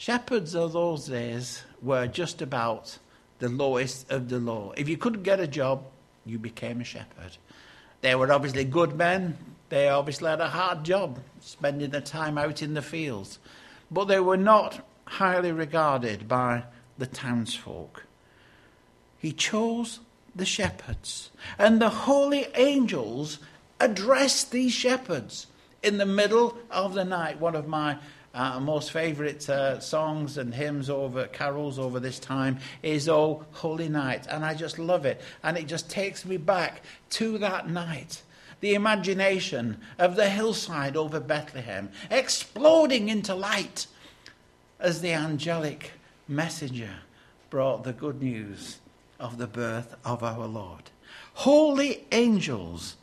Shepherds 0.00 0.54
of 0.54 0.72
those 0.72 1.08
days 1.08 1.62
were 1.82 2.06
just 2.06 2.40
about 2.40 2.98
the 3.38 3.50
lowest 3.50 4.10
of 4.10 4.30
the 4.30 4.38
low. 4.38 4.72
If 4.78 4.88
you 4.88 4.96
couldn't 4.96 5.24
get 5.24 5.40
a 5.40 5.46
job, 5.46 5.84
you 6.24 6.38
became 6.38 6.80
a 6.80 6.84
shepherd. 6.84 7.36
They 8.00 8.14
were 8.14 8.32
obviously 8.32 8.64
good 8.64 8.96
men. 8.96 9.36
They 9.68 9.90
obviously 9.90 10.30
had 10.30 10.40
a 10.40 10.48
hard 10.48 10.84
job, 10.84 11.18
spending 11.40 11.90
their 11.90 12.00
time 12.00 12.38
out 12.38 12.62
in 12.62 12.72
the 12.72 12.80
fields. 12.80 13.40
But 13.90 14.06
they 14.06 14.20
were 14.20 14.38
not 14.38 14.88
highly 15.04 15.52
regarded 15.52 16.26
by 16.26 16.62
the 16.96 17.06
townsfolk. 17.06 18.06
He 19.18 19.32
chose 19.32 20.00
the 20.34 20.46
shepherds, 20.46 21.30
and 21.58 21.78
the 21.78 21.90
holy 21.90 22.46
angels 22.54 23.38
addressed 23.78 24.50
these 24.50 24.72
shepherds 24.72 25.46
in 25.82 25.98
the 25.98 26.06
middle 26.06 26.56
of 26.70 26.94
the 26.94 27.04
night. 27.04 27.38
One 27.38 27.54
of 27.54 27.68
my 27.68 27.98
uh, 28.34 28.60
most 28.60 28.92
favourite 28.92 29.48
uh, 29.48 29.80
songs 29.80 30.38
and 30.38 30.54
hymns 30.54 30.88
over 30.88 31.26
carols 31.26 31.78
over 31.78 31.98
this 31.98 32.18
time 32.18 32.58
is 32.82 33.08
"Oh 33.08 33.44
Holy 33.52 33.88
Night," 33.88 34.26
and 34.28 34.44
I 34.44 34.54
just 34.54 34.78
love 34.78 35.04
it, 35.04 35.20
and 35.42 35.58
it 35.58 35.66
just 35.66 35.90
takes 35.90 36.24
me 36.24 36.36
back 36.36 36.82
to 37.10 37.38
that 37.38 37.68
night. 37.68 38.22
The 38.60 38.74
imagination 38.74 39.80
of 39.98 40.16
the 40.16 40.28
hillside 40.28 40.96
over 40.96 41.18
Bethlehem 41.18 41.90
exploding 42.10 43.08
into 43.08 43.34
light 43.34 43.86
as 44.78 45.00
the 45.00 45.12
angelic 45.12 45.92
messenger 46.28 46.90
brought 47.48 47.84
the 47.84 47.92
good 47.92 48.22
news 48.22 48.78
of 49.18 49.38
the 49.38 49.46
birth 49.46 49.96
of 50.04 50.22
our 50.22 50.46
Lord. 50.46 50.90
Holy 51.34 52.06
angels 52.12 52.96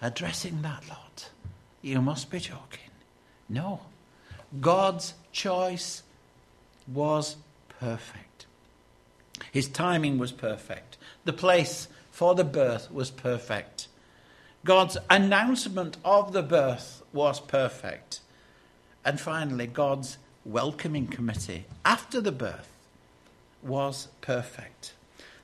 addressing 0.00 0.62
that 0.62 0.88
lot. 0.88 1.30
You 1.80 2.00
must 2.00 2.30
be 2.30 2.38
joking. 2.38 2.90
No. 3.48 3.80
God's 4.60 5.14
choice 5.32 6.02
was 6.86 7.36
perfect. 7.80 8.46
His 9.50 9.68
timing 9.68 10.18
was 10.18 10.32
perfect. 10.32 10.96
The 11.24 11.32
place 11.32 11.88
for 12.10 12.34
the 12.34 12.44
birth 12.44 12.90
was 12.92 13.10
perfect. 13.10 13.88
God's 14.64 14.96
announcement 15.10 15.96
of 16.04 16.32
the 16.32 16.42
birth 16.42 17.02
was 17.12 17.40
perfect. 17.40 18.20
And 19.04 19.20
finally, 19.20 19.66
God's 19.66 20.18
welcoming 20.44 21.06
committee 21.06 21.64
after 21.84 22.20
the 22.20 22.32
birth 22.32 22.68
was 23.62 24.08
perfect. 24.20 24.94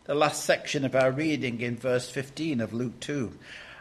The 0.04 0.14
last 0.14 0.44
section 0.44 0.84
of 0.84 0.94
our 0.94 1.10
reading 1.10 1.60
in 1.60 1.76
verse 1.76 2.08
15 2.08 2.60
of 2.60 2.72
Luke 2.72 3.00
2. 3.00 3.32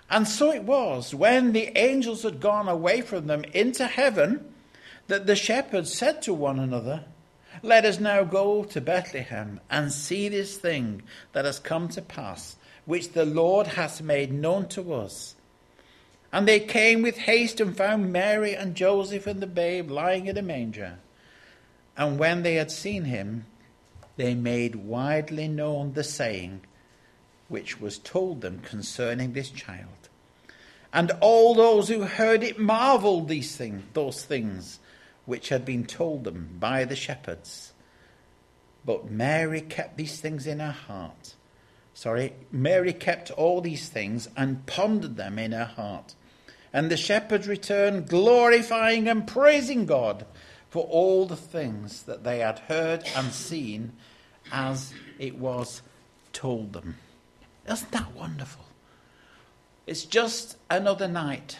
And 0.10 0.27
so 0.27 0.51
it 0.51 0.63
was, 0.63 1.13
when 1.13 1.51
the 1.51 1.77
angels 1.77 2.24
had 2.24 2.39
gone 2.39 2.67
away 2.67 3.01
from 3.01 3.27
them 3.27 3.43
into 3.53 3.86
heaven, 3.86 4.53
that 5.07 5.25
the 5.25 5.35
shepherds 5.35 5.93
said 5.93 6.21
to 6.23 6.33
one 6.33 6.59
another, 6.59 7.05
Let 7.63 7.85
us 7.85 7.99
now 7.99 8.23
go 8.23 8.63
to 8.65 8.81
Bethlehem 8.81 9.59
and 9.69 9.91
see 9.91 10.29
this 10.29 10.57
thing 10.57 11.03
that 11.33 11.45
has 11.45 11.59
come 11.59 11.87
to 11.89 12.01
pass, 12.01 12.55
which 12.85 13.13
the 13.13 13.25
Lord 13.25 13.67
hath 13.67 14.01
made 14.01 14.31
known 14.31 14.67
to 14.69 14.93
us. 14.93 15.35
And 16.31 16.47
they 16.47 16.59
came 16.59 17.01
with 17.01 17.17
haste 17.17 17.59
and 17.61 17.75
found 17.75 18.11
Mary 18.11 18.53
and 18.53 18.75
Joseph 18.75 19.27
and 19.27 19.41
the 19.41 19.47
babe 19.47 19.89
lying 19.89 20.27
in 20.27 20.37
a 20.37 20.41
manger. 20.41 20.99
And 21.95 22.19
when 22.19 22.43
they 22.43 22.55
had 22.55 22.69
seen 22.69 23.05
him, 23.05 23.45
they 24.17 24.33
made 24.33 24.75
widely 24.75 25.47
known 25.47 25.93
the 25.93 26.03
saying 26.03 26.61
which 27.47 27.79
was 27.79 27.97
told 27.97 28.41
them 28.41 28.59
concerning 28.59 29.33
this 29.33 29.49
child. 29.49 30.09
And 30.91 31.11
all 31.21 31.53
those 31.53 31.87
who 31.87 32.01
heard 32.03 32.43
it 32.43 32.59
marveled 32.59 33.27
these 33.27 33.55
things, 33.55 33.83
those 33.93 34.23
things 34.23 34.79
which 35.27 35.50
had 35.50 35.65
been 35.65 35.86
told 35.86 36.24
them 36.24 36.55
by 36.60 36.86
the 36.86 36.96
shepherds. 36.96 37.74
But 38.84 39.12
Mary 39.12 39.62
kept 39.62 39.98
these 39.98 40.19
things 40.19 40.48
in 40.48 40.60
her 40.60 40.72
heart. 40.72 41.36
Sorry, 41.93 42.34
Mary 42.51 42.93
kept 42.93 43.29
all 43.31 43.60
these 43.60 43.89
things 43.89 44.29
and 44.38 44.65
pondered 44.65 45.17
them 45.17 45.38
in 45.38 45.51
her 45.51 45.65
heart. 45.65 46.15
And 46.72 46.89
the 46.89 46.96
shepherds 46.96 47.48
returned, 47.48 48.07
glorifying 48.07 49.10
and 49.10 49.27
praising 49.27 49.86
God 49.86 50.25
for 50.69 50.86
all 50.86 51.25
the 51.25 51.36
things 51.36 52.03
that 52.03 52.24
they 52.24 52.39
had 52.39 52.60
heard 52.60 53.03
and 53.15 53.34
seen 53.34 53.91
as 54.51 54.93
it 55.19 55.38
was 55.38 55.81
told 56.31 56.72
them. 56.72 56.96
Isn't 57.69 57.91
that 57.91 58.15
wonderful? 58.15 58.63
It's 59.86 60.05
just 60.05 60.57
another 60.69 61.10
night. 61.10 61.57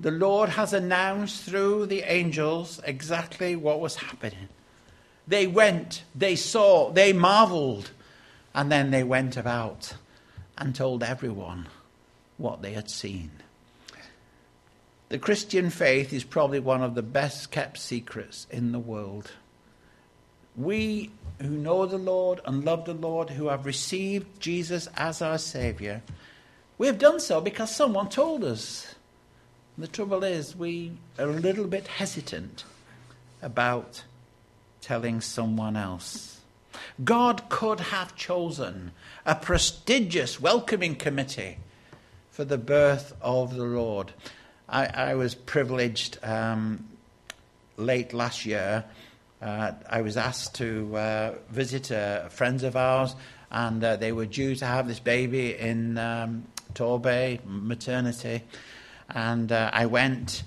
The 0.00 0.10
Lord 0.10 0.50
has 0.50 0.72
announced 0.72 1.42
through 1.42 1.86
the 1.86 2.02
angels 2.10 2.80
exactly 2.84 3.54
what 3.54 3.80
was 3.80 3.96
happening. 3.96 4.48
They 5.28 5.46
went, 5.46 6.04
they 6.14 6.36
saw, 6.36 6.90
they 6.90 7.12
marveled, 7.12 7.90
and 8.54 8.72
then 8.72 8.90
they 8.90 9.04
went 9.04 9.36
about 9.36 9.94
and 10.56 10.74
told 10.74 11.02
everyone 11.02 11.68
what 12.38 12.62
they 12.62 12.72
had 12.72 12.90
seen. 12.90 13.30
The 15.10 15.18
Christian 15.18 15.68
faith 15.68 16.12
is 16.14 16.24
probably 16.24 16.60
one 16.60 16.82
of 16.82 16.94
the 16.94 17.02
best 17.02 17.50
kept 17.50 17.76
secrets 17.76 18.46
in 18.50 18.72
the 18.72 18.78
world. 18.78 19.32
We 20.56 21.10
who 21.42 21.50
know 21.50 21.84
the 21.84 21.98
Lord 21.98 22.40
and 22.46 22.64
love 22.64 22.86
the 22.86 22.94
Lord, 22.94 23.30
who 23.30 23.48
have 23.48 23.66
received 23.66 24.40
Jesus 24.40 24.88
as 24.96 25.20
our 25.20 25.38
Saviour, 25.38 26.02
we 26.78 26.86
have 26.86 26.98
done 26.98 27.20
so 27.20 27.40
because 27.40 27.74
someone 27.74 28.08
told 28.08 28.44
us. 28.44 28.94
The 29.78 29.88
trouble 29.88 30.24
is, 30.24 30.54
we 30.54 30.92
are 31.18 31.28
a 31.28 31.32
little 31.32 31.66
bit 31.66 31.86
hesitant 31.86 32.64
about 33.40 34.04
telling 34.80 35.20
someone 35.20 35.76
else. 35.76 36.40
God 37.02 37.48
could 37.48 37.80
have 37.80 38.14
chosen 38.14 38.92
a 39.24 39.34
prestigious 39.34 40.40
welcoming 40.40 40.96
committee 40.96 41.58
for 42.30 42.44
the 42.44 42.58
birth 42.58 43.14
of 43.22 43.54
the 43.54 43.64
Lord. 43.64 44.12
I, 44.68 44.86
I 44.86 45.14
was 45.14 45.34
privileged 45.34 46.18
um, 46.22 46.88
late 47.76 48.12
last 48.12 48.44
year 48.44 48.84
uh, 49.42 49.72
I 49.88 50.02
was 50.02 50.16
asked 50.16 50.56
to 50.56 50.96
uh, 50.96 51.34
visit 51.48 51.90
uh, 51.90 52.28
friends 52.28 52.62
of 52.62 52.76
ours, 52.76 53.14
and 53.50 53.82
uh, 53.82 53.96
they 53.96 54.12
were 54.12 54.26
due 54.26 54.54
to 54.54 54.66
have 54.66 54.86
this 54.86 55.00
baby 55.00 55.56
in 55.56 55.96
um, 55.96 56.44
Torbay 56.74 57.40
maternity. 57.46 58.42
And 59.14 59.50
uh, 59.50 59.70
I 59.72 59.86
went, 59.86 60.42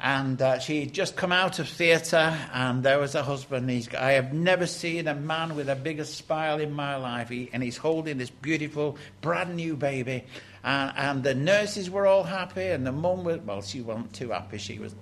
and 0.00 0.40
uh, 0.40 0.58
she 0.58 0.80
had 0.80 0.92
just 0.92 1.16
come 1.16 1.32
out 1.32 1.58
of 1.58 1.68
theatre, 1.68 2.36
and 2.52 2.82
there 2.82 2.98
was 2.98 3.14
a 3.14 3.22
husband. 3.22 3.68
He's, 3.70 3.92
I 3.94 4.12
have 4.12 4.32
never 4.32 4.66
seen 4.66 5.08
a 5.08 5.14
man 5.14 5.56
with 5.56 5.68
a 5.68 5.76
bigger 5.76 6.04
smile 6.04 6.60
in 6.60 6.72
my 6.72 6.96
life, 6.96 7.28
he, 7.28 7.50
and 7.52 7.62
he's 7.62 7.76
holding 7.76 8.18
this 8.18 8.30
beautiful, 8.30 8.96
brand 9.20 9.56
new 9.56 9.76
baby. 9.76 10.24
And, 10.64 10.92
and 10.96 11.22
the 11.22 11.34
nurses 11.34 11.90
were 11.90 12.06
all 12.06 12.24
happy, 12.24 12.68
and 12.68 12.86
the 12.86 12.92
mum 12.92 13.24
was, 13.24 13.40
well, 13.40 13.62
she 13.62 13.80
wasn't 13.80 14.12
too 14.12 14.30
happy. 14.30 14.58
She 14.58 14.78
was 14.78 14.94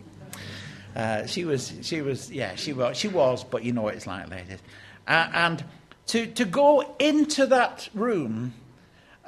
uh, 0.97 1.27
she 1.27 1.45
was, 1.45 1.75
she 1.83 2.01
was, 2.01 2.33
yeah, 2.33 2.55
she 2.55 2.73
was, 2.73 2.97
she 2.97 3.07
was, 3.07 3.45
but 3.45 3.63
you 3.63 3.73
know 3.73 3.83
what 3.83 3.95
it's 3.95 4.07
like, 4.07 4.31
ladies. 4.31 4.59
Uh, 5.07 5.29
and 5.35 5.65
to, 6.07 6.27
to 6.27 6.47
go 6.47 6.97
into 6.99 7.47
that 7.47 7.89
room 7.93 8.55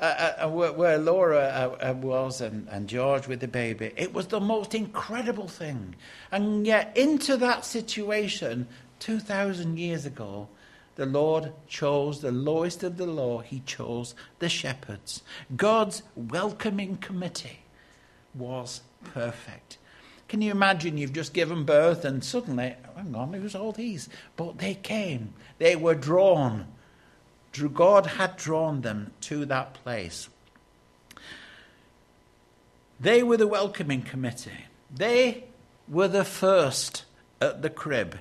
uh, 0.00 0.34
uh, 0.38 0.46
uh 0.46 0.48
where, 0.48 0.98
Laura 0.98 1.96
was 2.00 2.40
and, 2.40 2.68
and 2.70 2.88
George 2.88 3.26
with 3.26 3.40
the 3.40 3.48
baby, 3.48 3.92
it 3.96 4.12
was 4.12 4.28
the 4.28 4.40
most 4.40 4.74
incredible 4.74 5.48
thing. 5.48 5.96
And 6.30 6.66
yet, 6.66 6.96
into 6.96 7.36
that 7.38 7.64
situation, 7.64 8.68
2,000 9.00 9.78
years 9.78 10.06
ago, 10.06 10.48
the 10.96 11.06
Lord 11.06 11.52
chose 11.68 12.20
the 12.20 12.32
lowest 12.32 12.82
of 12.82 12.96
the 12.96 13.06
low. 13.06 13.38
He 13.38 13.60
chose 13.60 14.14
the 14.40 14.48
shepherds. 14.48 15.22
God's 15.56 16.02
welcoming 16.16 16.96
committee 16.96 17.60
was 18.34 18.80
perfect. 19.04 19.78
Can 20.28 20.42
you 20.42 20.50
imagine 20.50 20.98
you've 20.98 21.12
just 21.12 21.32
given 21.32 21.64
birth 21.64 22.04
and 22.04 22.22
suddenly, 22.22 22.74
hang 22.96 23.14
on, 23.14 23.32
who's 23.32 23.54
all 23.54 23.72
these? 23.72 24.08
But 24.36 24.58
they 24.58 24.74
came, 24.74 25.32
they 25.58 25.74
were 25.74 25.94
drawn. 25.94 26.66
God 27.52 28.06
had 28.06 28.36
drawn 28.36 28.82
them 28.82 29.12
to 29.22 29.44
that 29.46 29.74
place. 29.74 30.28
They 33.00 33.22
were 33.22 33.36
the 33.36 33.46
welcoming 33.46 34.02
committee. 34.02 34.66
They 34.94 35.44
were 35.88 36.08
the 36.08 36.24
first 36.24 37.04
at 37.40 37.62
the 37.62 37.70
crib. 37.70 38.18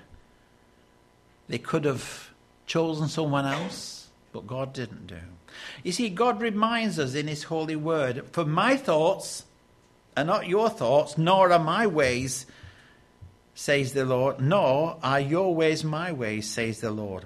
They 1.48 1.58
could 1.58 1.86
have 1.86 2.32
chosen 2.66 3.08
someone 3.08 3.46
else, 3.46 4.10
but 4.32 4.48
God 4.48 4.74
didn't 4.74 5.08
do. 5.08 5.20
You 5.84 5.92
see, 5.92 6.10
God 6.10 6.42
reminds 6.42 7.00
us 7.00 7.16
in 7.16 7.28
His 7.28 7.44
holy 7.44 7.76
word 7.76 8.26
for 8.32 8.46
my 8.46 8.76
thoughts 8.76 9.46
are 10.16 10.24
not 10.24 10.48
your 10.48 10.70
thoughts, 10.70 11.18
nor 11.18 11.52
are 11.52 11.60
my 11.60 11.86
ways, 11.86 12.48
says 13.54 13.94
the 13.94 14.04
Lord, 14.04 14.42
nor 14.42 14.98
are 15.04 15.20
your 15.20 15.54
ways 15.54 15.84
my 15.84 16.12
ways, 16.12 16.50
says 16.50 16.82
the 16.82 16.92
Lord. 16.92 17.26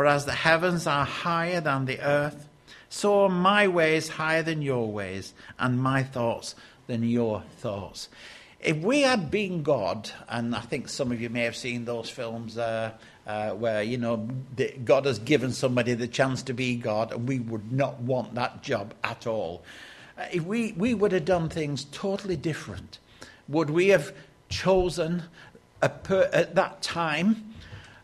For 0.00 0.06
as 0.06 0.24
the 0.24 0.32
heavens 0.32 0.86
are 0.86 1.04
higher 1.04 1.60
than 1.60 1.84
the 1.84 2.00
earth, 2.00 2.48
so 2.88 3.24
are 3.24 3.28
my 3.28 3.68
ways 3.68 4.08
higher 4.08 4.42
than 4.42 4.62
your 4.62 4.90
ways, 4.90 5.34
and 5.58 5.78
my 5.78 6.02
thoughts 6.02 6.54
than 6.86 7.02
your 7.02 7.42
thoughts. 7.58 8.08
If 8.60 8.78
we 8.78 9.02
had 9.02 9.30
been 9.30 9.62
God, 9.62 10.10
and 10.26 10.56
I 10.56 10.60
think 10.60 10.88
some 10.88 11.12
of 11.12 11.20
you 11.20 11.28
may 11.28 11.42
have 11.42 11.54
seen 11.54 11.84
those 11.84 12.08
films 12.08 12.56
uh, 12.56 12.92
uh, 13.26 13.50
where, 13.50 13.82
you 13.82 13.98
know, 13.98 14.26
God 14.86 15.04
has 15.04 15.18
given 15.18 15.52
somebody 15.52 15.92
the 15.92 16.08
chance 16.08 16.42
to 16.44 16.54
be 16.54 16.76
God, 16.76 17.12
and 17.12 17.28
we 17.28 17.38
would 17.38 17.70
not 17.70 18.00
want 18.00 18.34
that 18.36 18.62
job 18.62 18.94
at 19.04 19.26
all. 19.26 19.62
Uh, 20.16 20.24
if 20.32 20.46
we, 20.46 20.72
we 20.78 20.94
would 20.94 21.12
have 21.12 21.26
done 21.26 21.50
things 21.50 21.84
totally 21.92 22.36
different. 22.36 23.00
Would 23.48 23.68
we 23.68 23.88
have 23.88 24.14
chosen 24.48 25.24
per, 25.82 26.30
at 26.32 26.54
that 26.54 26.80
time 26.80 27.49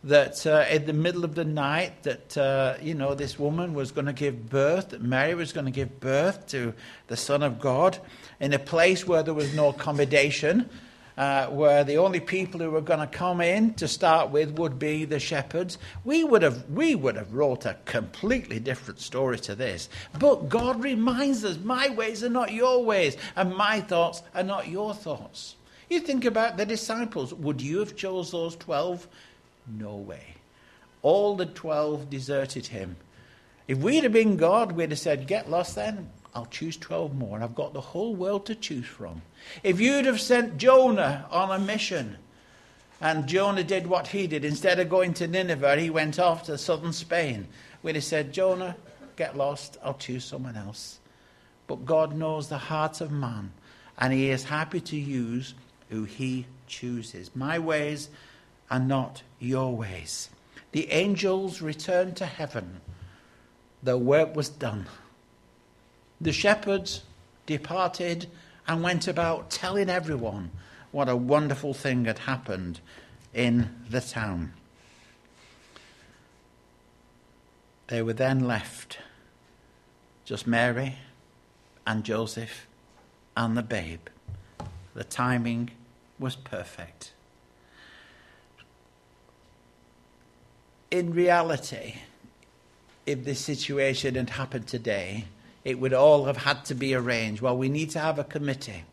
that 0.05 0.47
uh, 0.47 0.65
in 0.71 0.87
the 0.87 0.93
middle 0.93 1.25
of 1.25 1.35
the 1.35 1.45
night 1.45 2.03
that 2.05 2.37
uh, 2.37 2.75
you 2.81 2.95
know 2.95 3.15
this 3.15 3.39
woman 3.39 3.75
was 3.75 3.91
going 3.93 4.07
to 4.07 4.13
give 4.13 4.49
birth, 4.49 4.91
that 4.91 5.03
Mary 5.03 5.35
was 5.35 5.53
going 5.53 5.67
to 5.67 5.73
give 5.73 6.01
birth 6.01 6.47
to 6.49 6.75
the 7.09 7.17
Son 7.17 7.43
of 7.43 7.59
God 7.59 7.99
in 8.39 8.53
a 8.53 8.59
place 8.59 9.07
where 9.07 9.23
there 9.23 9.35
was 9.35 9.55
no 9.55 9.71
accommodation, 9.71 10.69
uh, 11.17 11.47
where 11.47 11.83
the 11.83 11.97
only 11.97 12.21
people 12.21 12.61
who 12.61 12.71
were 12.71 12.83
going 12.83 13.01
to 13.01 13.07
come 13.07 13.41
in 13.41 13.73
to 13.75 13.89
start 13.89 14.31
with 14.31 14.59
would 14.59 14.79
be 14.79 15.07
the 15.07 15.19
shepherds, 15.19 15.79
we 16.05 16.23
would 16.23 16.43
have 16.43 16.69
we 16.71 16.95
would 16.95 17.17
have 17.17 17.33
wrote 17.33 17.65
a 17.65 17.77
completely 17.87 18.61
different 18.61 19.01
story 19.01 19.39
to 19.39 19.55
this. 19.55 19.89
But 20.19 20.49
God 20.49 20.85
reminds 20.85 21.45
us, 21.45 21.59
my 21.59 21.89
ways 21.89 22.23
are 22.23 22.29
not 22.29 22.53
your 22.53 22.85
ways, 22.85 23.17
and 23.35 23.57
my 23.57 23.81
thoughts 23.81 24.23
are 24.35 24.43
not 24.43 24.69
your 24.69 24.95
thoughts. 24.95 25.57
You 25.89 26.01
think 26.01 26.25
about 26.25 26.57
the 26.57 26.67
disciples. 26.67 27.33
Would 27.33 27.63
you 27.63 27.79
have 27.79 27.97
chose 27.97 28.31
those 28.31 28.57
twelve? 28.57 29.09
No 29.67 29.97
way. 29.97 30.35
All 31.03 31.37
the 31.37 31.47
twelve 31.47 32.11
deserted 32.11 32.67
him. 32.67 32.97
If 33.69 33.79
we'd 33.79 34.05
have 34.05 34.13
been 34.13 34.37
God, 34.37 34.73
we'd 34.73 34.91
have 34.91 34.99
said, 34.99 35.27
Get 35.27 35.51
lost 35.51 35.75
then. 35.75 36.11
I'll 36.35 36.47
choose 36.47 36.77
12 36.77 37.15
more. 37.15 37.35
And 37.35 37.43
I've 37.43 37.55
got 37.55 37.73
the 37.73 37.81
whole 37.81 38.15
world 38.15 38.47
to 38.47 38.55
choose 38.55 38.87
from. 38.87 39.23
If 39.63 39.81
you'd 39.81 40.05
have 40.05 40.21
sent 40.21 40.59
Jonah 40.59 41.27
on 41.31 41.51
a 41.51 41.59
mission, 41.59 42.19
And 43.01 43.27
Jonah 43.27 43.65
did 43.65 43.87
what 43.87 44.09
he 44.09 44.27
did. 44.27 44.45
Instead 44.45 44.79
of 44.79 44.89
going 44.89 45.15
to 45.15 45.27
Nineveh, 45.27 45.77
he 45.77 45.91
went 45.91 46.19
off 46.19 46.45
to 46.45 46.57
southern 46.57 46.93
Spain, 46.93 47.47
where 47.83 47.95
he 47.95 48.01
said, 48.01 48.33
Jonah, 48.33 48.77
get 49.17 49.37
lost, 49.37 49.77
I'll 49.83 49.95
choose 49.95 50.25
someone 50.25 50.57
else. 50.57 50.99
But 51.67 51.85
God 51.85 52.17
knows 52.17 52.49
the 52.49 52.59
heart 52.59 53.01
of 53.01 53.11
man, 53.11 53.53
and 53.99 54.13
he 54.13 54.31
is 54.31 54.45
happy 54.45 54.81
to 54.81 54.97
use 54.97 55.55
who 55.91 56.05
he 56.05 56.47
chooses. 56.67 57.31
My 57.35 57.59
ways 57.59 58.09
are 58.71 58.81
not 58.81 59.23
your 59.39 59.75
ways. 59.77 60.31
The 60.73 60.91
angels 60.91 61.63
returned 61.63 62.17
to 62.17 62.27
heaven. 62.27 62.81
Their 63.83 63.99
work 63.99 64.35
was 64.35 64.49
done. 64.49 64.87
The 66.21 66.33
shepherds 66.33 67.03
departed 67.47 68.29
and 68.67 68.83
went 68.83 69.07
about 69.07 69.51
telling 69.51 69.89
everyone 69.89 70.51
what 70.91 71.09
a 71.09 71.17
wonderful 71.17 71.75
thing 71.75 72.07
had 72.07 72.21
happened 72.21 72.81
in 73.33 73.71
the 73.89 74.01
town. 74.01 74.55
They 77.89 78.03
were 78.03 78.15
then 78.15 78.41
left 78.41 78.99
just 80.25 80.47
Mary 80.47 80.97
and 81.87 82.03
Joseph 82.03 82.67
and 83.37 83.57
the 83.57 83.63
babe. 83.63 84.09
The 84.95 85.05
timing 85.05 85.71
was 86.19 86.35
perfect. 86.35 87.13
In 90.91 91.13
reality, 91.13 91.95
if 93.07 93.25
this 93.25 93.41
situation 93.41 94.15
had 94.15 94.31
happened 94.31 94.67
today, 94.67 95.25
it 95.65 95.81
would 95.81 95.93
all 95.93 96.27
have 96.27 96.37
had 96.37 96.65
to 96.67 96.75
be 96.75 96.95
arranged. 96.95 97.43
Well, 97.43 97.57
we 97.57 97.69
need 97.69 97.91
to 97.91 97.99
have 97.99 98.19
a 98.19 98.25
committee. 98.25 98.85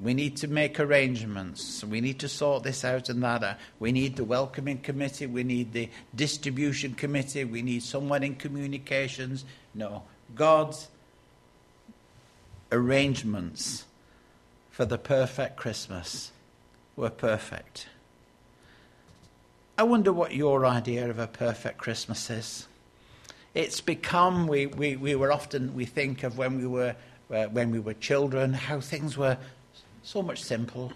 We 0.00 0.12
need 0.12 0.36
to 0.38 0.48
make 0.48 0.80
arrangements. 0.80 1.84
We 1.84 2.00
need 2.00 2.18
to 2.20 2.28
sort 2.28 2.64
this 2.64 2.84
out 2.84 3.08
and 3.08 3.22
that. 3.22 3.60
We 3.78 3.92
need 3.92 4.16
the 4.16 4.24
welcoming 4.24 4.78
committee. 4.78 5.26
We 5.26 5.44
need 5.44 5.72
the 5.72 5.88
distribution 6.14 6.94
committee. 6.94 7.44
We 7.44 7.62
need 7.62 7.82
someone 7.82 8.22
in 8.22 8.34
communications. 8.34 9.44
No. 9.74 10.02
God's 10.34 10.88
arrangements 12.72 13.84
for 14.70 14.84
the 14.84 14.98
perfect 14.98 15.56
Christmas 15.56 16.32
were 16.96 17.10
perfect. 17.10 17.86
I 19.76 19.82
wonder 19.82 20.12
what 20.12 20.32
your 20.32 20.64
idea 20.64 21.10
of 21.10 21.18
a 21.18 21.26
perfect 21.26 21.78
Christmas 21.78 22.30
is. 22.30 22.68
It's 23.54 23.80
become, 23.80 24.46
we, 24.46 24.66
we, 24.66 24.94
we 24.94 25.16
were 25.16 25.32
often, 25.32 25.74
we 25.74 25.84
think 25.84 26.22
of 26.22 26.38
when 26.38 26.58
we 26.58 26.66
were, 26.68 26.94
uh, 27.28 27.46
when 27.46 27.72
we 27.72 27.80
were 27.80 27.94
children, 27.94 28.52
how 28.52 28.78
things 28.78 29.18
were 29.18 29.36
so 30.04 30.22
much 30.22 30.44
simple, 30.44 30.92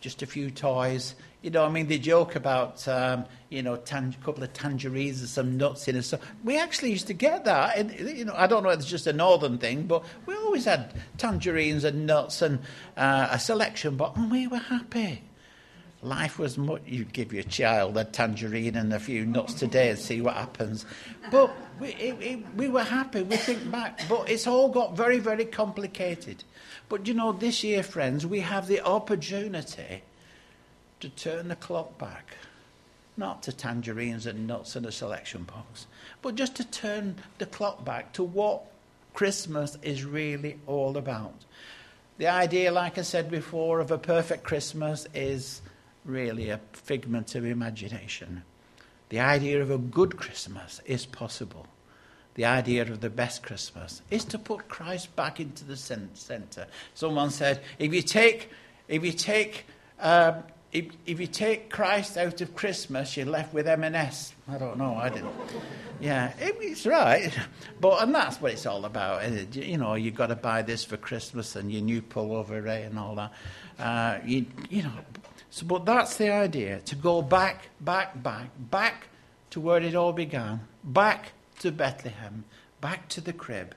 just 0.00 0.20
a 0.20 0.26
few 0.26 0.50
toys. 0.50 1.14
You 1.42 1.50
know, 1.50 1.64
I 1.64 1.68
mean, 1.68 1.86
they 1.86 1.98
joke 1.98 2.34
about, 2.34 2.88
um, 2.88 3.24
you 3.50 3.62
know, 3.62 3.74
a 3.74 3.78
couple 3.78 4.42
of 4.42 4.52
tangerines 4.52 5.20
and 5.20 5.28
some 5.28 5.56
nuts 5.56 5.86
in 5.86 5.94
it. 5.94 6.02
So 6.02 6.18
we 6.42 6.58
actually 6.58 6.90
used 6.90 7.06
to 7.06 7.14
get 7.14 7.44
that. 7.44 7.76
And, 7.76 7.96
you 8.00 8.24
know, 8.24 8.34
I 8.36 8.48
don't 8.48 8.64
know 8.64 8.70
if 8.70 8.80
it's 8.80 8.88
just 8.88 9.06
a 9.06 9.12
northern 9.12 9.58
thing, 9.58 9.84
but 9.84 10.02
we 10.26 10.34
always 10.34 10.64
had 10.64 10.92
tangerines 11.18 11.84
and 11.84 12.04
nuts 12.04 12.42
and 12.42 12.58
uh, 12.96 13.28
a 13.30 13.38
selection, 13.38 13.96
but 13.96 14.18
we 14.18 14.48
were 14.48 14.58
happy. 14.58 15.22
Life 16.02 16.36
was 16.36 16.58
much, 16.58 16.82
you 16.84 17.04
give 17.04 17.32
your 17.32 17.44
child 17.44 17.96
a 17.96 18.04
tangerine 18.04 18.74
and 18.74 18.92
a 18.92 18.98
few 18.98 19.24
nuts 19.24 19.54
today 19.54 19.90
and 19.90 19.98
see 19.98 20.20
what 20.20 20.34
happens. 20.34 20.84
But 21.30 21.54
we, 21.78 21.90
it, 21.90 22.20
it, 22.20 22.54
we 22.56 22.68
were 22.68 22.82
happy, 22.82 23.22
we 23.22 23.36
think 23.36 23.70
back. 23.70 24.00
But 24.08 24.28
it's 24.28 24.48
all 24.48 24.68
got 24.68 24.96
very, 24.96 25.20
very 25.20 25.44
complicated. 25.44 26.42
But 26.88 27.06
you 27.06 27.14
know, 27.14 27.30
this 27.30 27.62
year, 27.62 27.84
friends, 27.84 28.26
we 28.26 28.40
have 28.40 28.66
the 28.66 28.84
opportunity 28.84 30.02
to 30.98 31.08
turn 31.08 31.46
the 31.46 31.56
clock 31.56 31.98
back. 31.98 32.36
Not 33.16 33.44
to 33.44 33.52
tangerines 33.52 34.26
and 34.26 34.46
nuts 34.46 34.74
and 34.74 34.86
a 34.86 34.92
selection 34.92 35.44
box, 35.44 35.86
but 36.20 36.34
just 36.34 36.56
to 36.56 36.64
turn 36.64 37.16
the 37.38 37.46
clock 37.46 37.84
back 37.84 38.12
to 38.14 38.24
what 38.24 38.62
Christmas 39.14 39.76
is 39.82 40.04
really 40.04 40.58
all 40.66 40.96
about. 40.96 41.44
The 42.18 42.28
idea, 42.28 42.72
like 42.72 42.98
I 42.98 43.02
said 43.02 43.30
before, 43.30 43.80
of 43.80 43.90
a 43.90 43.98
perfect 43.98 44.44
Christmas 44.44 45.06
is 45.14 45.60
really 46.04 46.48
a 46.50 46.60
figment 46.72 47.34
of 47.34 47.44
imagination. 47.44 48.42
The 49.08 49.20
idea 49.20 49.60
of 49.60 49.70
a 49.70 49.78
good 49.78 50.16
Christmas 50.16 50.80
is 50.84 51.06
possible. 51.06 51.66
The 52.34 52.46
idea 52.46 52.82
of 52.82 53.00
the 53.00 53.10
best 53.10 53.42
Christmas 53.42 54.00
is 54.10 54.24
to 54.26 54.38
put 54.38 54.68
Christ 54.68 55.14
back 55.16 55.38
into 55.38 55.64
the 55.64 55.76
center. 55.76 56.66
Someone 56.94 57.30
said, 57.30 57.60
if 57.78 57.92
you 57.92 58.00
take, 58.00 58.48
if 58.88 59.04
you 59.04 59.12
take 59.12 59.66
um, 60.00 60.42
if, 60.72 60.86
if 61.04 61.20
you 61.20 61.26
take 61.26 61.70
Christ 61.70 62.16
out 62.16 62.40
of 62.40 62.56
Christmas, 62.56 63.16
you're 63.16 63.26
left 63.26 63.52
with 63.52 63.68
M&S. 63.68 64.32
I 64.48 64.56
don't 64.56 64.78
know. 64.78 64.94
I 64.94 65.10
didn't. 65.10 65.34
Yeah, 66.00 66.32
it, 66.40 66.56
it's 66.60 66.86
right. 66.86 67.30
But 67.78 68.02
and 68.02 68.14
that's 68.14 68.40
what 68.40 68.52
it's 68.52 68.64
all 68.64 68.84
about. 68.86 69.54
You 69.54 69.76
know, 69.76 69.94
you've 69.94 70.14
got 70.14 70.28
to 70.28 70.36
buy 70.36 70.62
this 70.62 70.82
for 70.82 70.96
Christmas 70.96 71.56
and 71.56 71.70
your 71.70 71.82
new 71.82 72.00
pullover 72.00 72.66
eh, 72.66 72.78
and 72.78 72.98
all 72.98 73.14
that. 73.16 73.32
Uh, 73.78 74.18
you, 74.24 74.46
you 74.70 74.82
know, 74.82 74.92
so, 75.52 75.66
but 75.66 75.84
that's 75.84 76.16
the 76.16 76.32
idea 76.32 76.80
to 76.86 76.94
go 76.94 77.20
back, 77.20 77.68
back, 77.78 78.22
back, 78.22 78.48
back 78.70 79.08
to 79.50 79.60
where 79.60 79.82
it 79.82 79.94
all 79.94 80.14
began, 80.14 80.66
back 80.82 81.32
to 81.58 81.70
Bethlehem, 81.70 82.44
back 82.80 83.06
to 83.10 83.20
the 83.20 83.34
crib, 83.34 83.74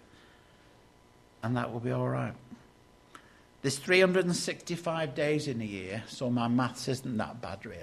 and 1.43 1.57
that 1.57 1.73
will 1.73 1.81
be 1.81 1.91
all 1.91 2.07
right. 2.07 2.31
There's 3.61 3.77
365 3.77 5.15
days 5.15 5.49
in 5.49 5.59
a 5.59 5.65
year, 5.65 6.03
so 6.07 6.29
my 6.29 6.47
maths 6.47 6.87
isn't 6.87 7.17
that 7.17 7.41
bad, 7.41 7.65
really. 7.65 7.81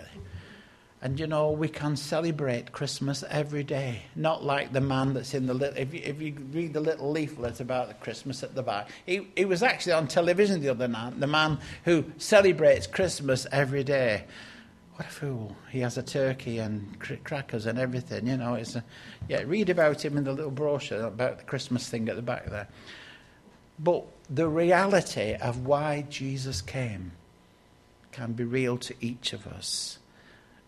And 1.03 1.19
you 1.19 1.27
know, 1.27 1.51
we 1.51 1.69
can 1.69 1.97
celebrate 1.97 2.71
Christmas 2.71 3.25
every 3.29 3.65
day. 3.65 4.03
Not 4.15 4.45
like 4.45 4.73
the 4.73 4.81
man 4.81 5.15
that's 5.15 5.35
in 5.35 5.47
the 5.47 5.55
little. 5.55 5.77
If 5.77 5.93
you, 5.93 6.01
if 6.05 6.23
you 6.23 6.33
read 6.53 6.73
the 6.73 6.81
little 6.81 7.11
leaflet 7.11 7.59
about 7.59 7.89
the 7.89 7.95
Christmas 7.95 8.45
at 8.45 8.55
the 8.55 8.63
back, 8.63 8.89
he, 9.05 9.27
he 9.37 9.45
was 9.45 9.65
actually 9.65 9.95
on 9.95 10.07
television 10.07 10.61
the 10.61 10.69
other 10.69 10.87
night. 10.87 11.19
The 11.19 11.27
man 11.27 11.59
who 11.85 12.05
celebrates 12.19 12.87
Christmas 12.87 13.49
every 13.51 13.83
day. 13.83 14.27
What 14.95 15.09
a 15.09 15.11
fool. 15.11 15.57
He 15.73 15.81
has 15.81 15.99
a 15.99 16.05
turkey 16.05 16.59
and 16.59 16.97
cr- 17.01 17.15
crackers 17.25 17.67
and 17.67 17.81
everything, 17.81 18.29
you 18.29 18.37
know. 18.37 18.55
It's 18.55 18.77
a, 18.77 18.85
yeah, 19.29 19.43
read 19.43 19.71
about 19.71 20.05
him 20.05 20.17
in 20.17 20.23
the 20.23 20.33
little 20.33 20.53
brochure 20.53 21.03
about 21.03 21.39
the 21.39 21.45
Christmas 21.45 21.89
thing 21.89 22.09
at 22.11 22.15
the 22.15 22.23
back 22.23 22.49
there. 22.49 22.69
But 23.77 24.05
the 24.31 24.47
reality 24.49 25.35
of 25.35 25.67
why 25.67 26.07
Jesus 26.09 26.63
came 26.63 27.11
can 28.13 28.35
be 28.35 28.45
real 28.45 28.79
to 28.79 28.95
each 29.01 29.33
of 29.33 29.49
us. 29.49 29.99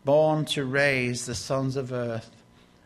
Born 0.04 0.44
to 0.46 0.66
raise 0.66 1.24
the 1.24 1.34
sons 1.34 1.76
of 1.76 1.90
earth, 1.90 2.30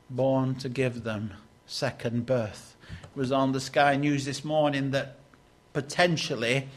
born 0.08 0.54
to 0.56 0.68
give 0.68 1.02
them 1.02 1.34
second 1.66 2.26
birth. 2.26 2.76
It 3.02 3.18
was 3.18 3.32
on 3.32 3.50
the 3.50 3.60
Sky 3.60 3.96
News 3.96 4.24
this 4.24 4.44
morning 4.44 4.92
that 4.92 5.16
potentially 5.72 6.68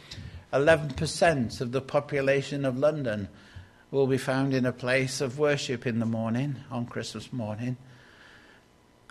11% 0.52 1.62
of 1.62 1.72
the 1.72 1.82
population 1.82 2.66
of 2.66 2.78
London 2.78 3.30
will 3.92 4.08
be 4.08 4.18
found 4.18 4.56
in 4.56 4.66
a 4.66 4.72
place 4.72 5.22
of 5.22 5.38
worship 5.38 5.86
in 5.86 6.00
the 6.00 6.06
morning, 6.08 6.56
on 6.72 6.88
Christmas 6.88 7.32
morning. 7.32 7.78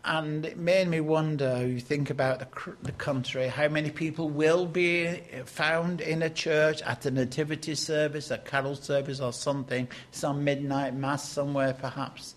And 0.05 0.47
it 0.47 0.57
made 0.57 0.89
me 0.89 1.01
wonder, 1.01 1.67
you 1.67 1.79
think 1.79 2.09
about 2.09 2.39
the, 2.39 2.75
the 2.83 2.93
country, 2.93 3.49
how 3.49 3.69
many 3.69 3.91
people 3.91 4.31
will 4.31 4.65
be 4.65 5.21
found 5.45 6.01
in 6.01 6.23
a 6.23 6.31
church 6.31 6.81
at 6.83 7.05
a 7.05 7.11
nativity 7.11 7.75
service, 7.75 8.31
a 8.31 8.39
carol 8.39 8.77
service, 8.77 9.21
or 9.21 9.33
something, 9.33 9.89
some 10.11 10.43
midnight 10.43 10.95
mass 10.95 11.29
somewhere 11.29 11.75
perhaps. 11.75 12.35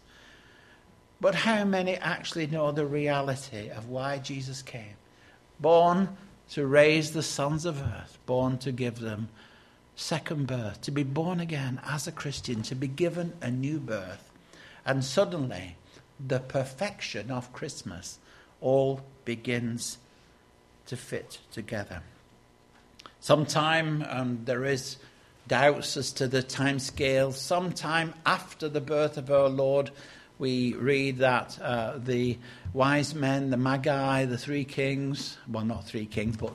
But 1.22 1.36
how 1.36 1.64
many 1.64 1.96
actually 1.96 2.48
know 2.48 2.74
the 2.74 2.86
reality 2.86 3.70
of 3.70 3.88
why 3.88 4.18
Jesus 4.18 4.62
came? 4.62 4.98
Born 5.62 6.10
to 6.50 6.68
raise 6.68 7.12
the 7.12 7.24
sons 7.24 7.66
of 7.66 7.82
earth, 7.82 8.18
born 8.26 8.58
to 8.58 8.74
give 8.74 9.00
them 9.00 9.30
second 9.96 10.48
birth, 10.48 10.82
to 10.82 10.92
be 10.92 11.04
born 11.04 11.40
again 11.40 11.80
as 11.86 12.08
a 12.08 12.12
Christian, 12.12 12.62
to 12.64 12.76
be 12.76 12.88
given 12.88 13.34
a 13.42 13.50
new 13.50 13.80
birth. 13.80 14.30
And 14.86 15.02
suddenly, 15.02 15.78
the 16.20 16.40
perfection 16.40 17.32
of 17.32 17.52
Christmas 17.54 18.20
all 18.62 19.02
begins 19.26 19.98
to 20.88 20.98
fit 20.98 21.40
together. 21.52 22.02
Sometime 23.20 24.06
um, 24.10 24.40
there 24.46 24.66
is 24.66 24.98
doubts 25.48 25.98
as 25.98 26.12
to 26.14 26.28
the 26.28 26.44
time 26.44 26.80
scale. 26.80 27.32
Sometime 27.32 28.14
after 28.26 28.70
the 28.70 28.82
birth 28.82 29.18
of 29.18 29.32
our 29.32 29.50
Lord, 29.50 29.92
we 30.40 30.74
read 30.74 31.20
that 31.20 31.60
uh, 31.62 31.98
the 31.98 32.38
wise 32.74 33.14
men, 33.14 33.50
the 33.50 33.58
magi, 33.58 34.26
the 34.26 34.38
three 34.38 34.66
kings, 34.66 35.38
well, 35.48 35.66
not 35.66 35.86
three 35.86 36.06
kings, 36.06 36.38
but 36.38 36.54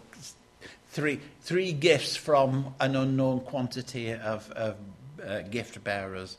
three, 0.91 1.21
three 1.43 1.73
gifts 1.73 2.17
from 2.17 2.75
an 2.81 2.97
unknown 2.97 3.41
quantity 3.41 4.13
of, 4.13 4.51
of 4.53 4.77
uh, 5.25 5.41
gift 5.43 5.83
bearers 5.85 6.37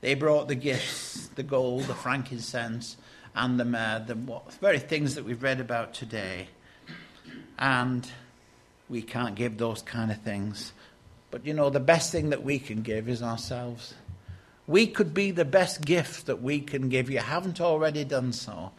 they 0.00 0.14
brought 0.14 0.48
the 0.48 0.54
gifts, 0.54 1.28
the 1.34 1.42
gold, 1.42 1.84
the 1.84 1.94
frankincense, 1.94 2.96
and 3.34 3.58
the 3.58 3.64
myrrh, 3.64 4.04
the 4.06 4.14
very 4.60 4.78
things 4.78 5.14
that 5.14 5.24
we've 5.24 5.42
read 5.42 5.60
about 5.60 5.94
today. 5.94 6.48
And 7.58 8.06
we 8.88 9.02
can't 9.02 9.34
give 9.34 9.58
those 9.58 9.82
kind 9.82 10.10
of 10.10 10.20
things. 10.22 10.72
But 11.30 11.44
you 11.44 11.54
know, 11.54 11.70
the 11.70 11.80
best 11.80 12.12
thing 12.12 12.30
that 12.30 12.42
we 12.42 12.58
can 12.58 12.82
give 12.82 13.08
is 13.08 13.22
ourselves. 13.22 13.94
we 14.66 14.86
could 14.86 15.14
be 15.14 15.30
the 15.30 15.44
best 15.44 15.84
gift 15.84 16.26
that 16.26 16.42
we 16.42 16.60
can 16.60 16.88
give. 16.88 17.08
You 17.10 17.18
haven't 17.20 17.60
already 17.60 18.04
done 18.04 18.32
so. 18.32 18.72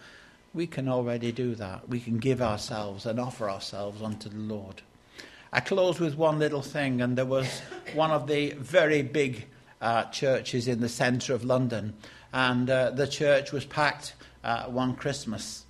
We 0.53 0.67
can 0.67 0.89
already 0.89 1.31
do 1.31 1.55
that. 1.55 1.87
We 1.87 1.99
can 1.99 2.17
give 2.17 2.41
ourselves 2.41 3.05
and 3.05 3.19
offer 3.19 3.49
ourselves 3.49 4.01
unto 4.01 4.29
the 4.29 4.39
Lord. 4.39 4.81
I 5.53 5.61
close 5.61 5.99
with 5.99 6.15
one 6.17 6.39
little 6.39 6.61
thing, 6.61 7.01
and 7.01 7.17
there 7.17 7.25
was 7.25 7.61
one 7.93 8.11
of 8.11 8.27
the 8.27 8.51
very 8.51 9.01
big 9.01 9.47
uh, 9.81 10.05
churches 10.05 10.67
in 10.67 10.81
the 10.81 10.89
centre 10.89 11.33
of 11.33 11.43
London, 11.43 11.93
and 12.33 12.69
uh, 12.69 12.91
the 12.91 13.07
church 13.07 13.51
was 13.51 13.65
packed 13.65 14.13
uh, 14.43 14.65
one 14.65 14.95
Christmas. 14.95 15.63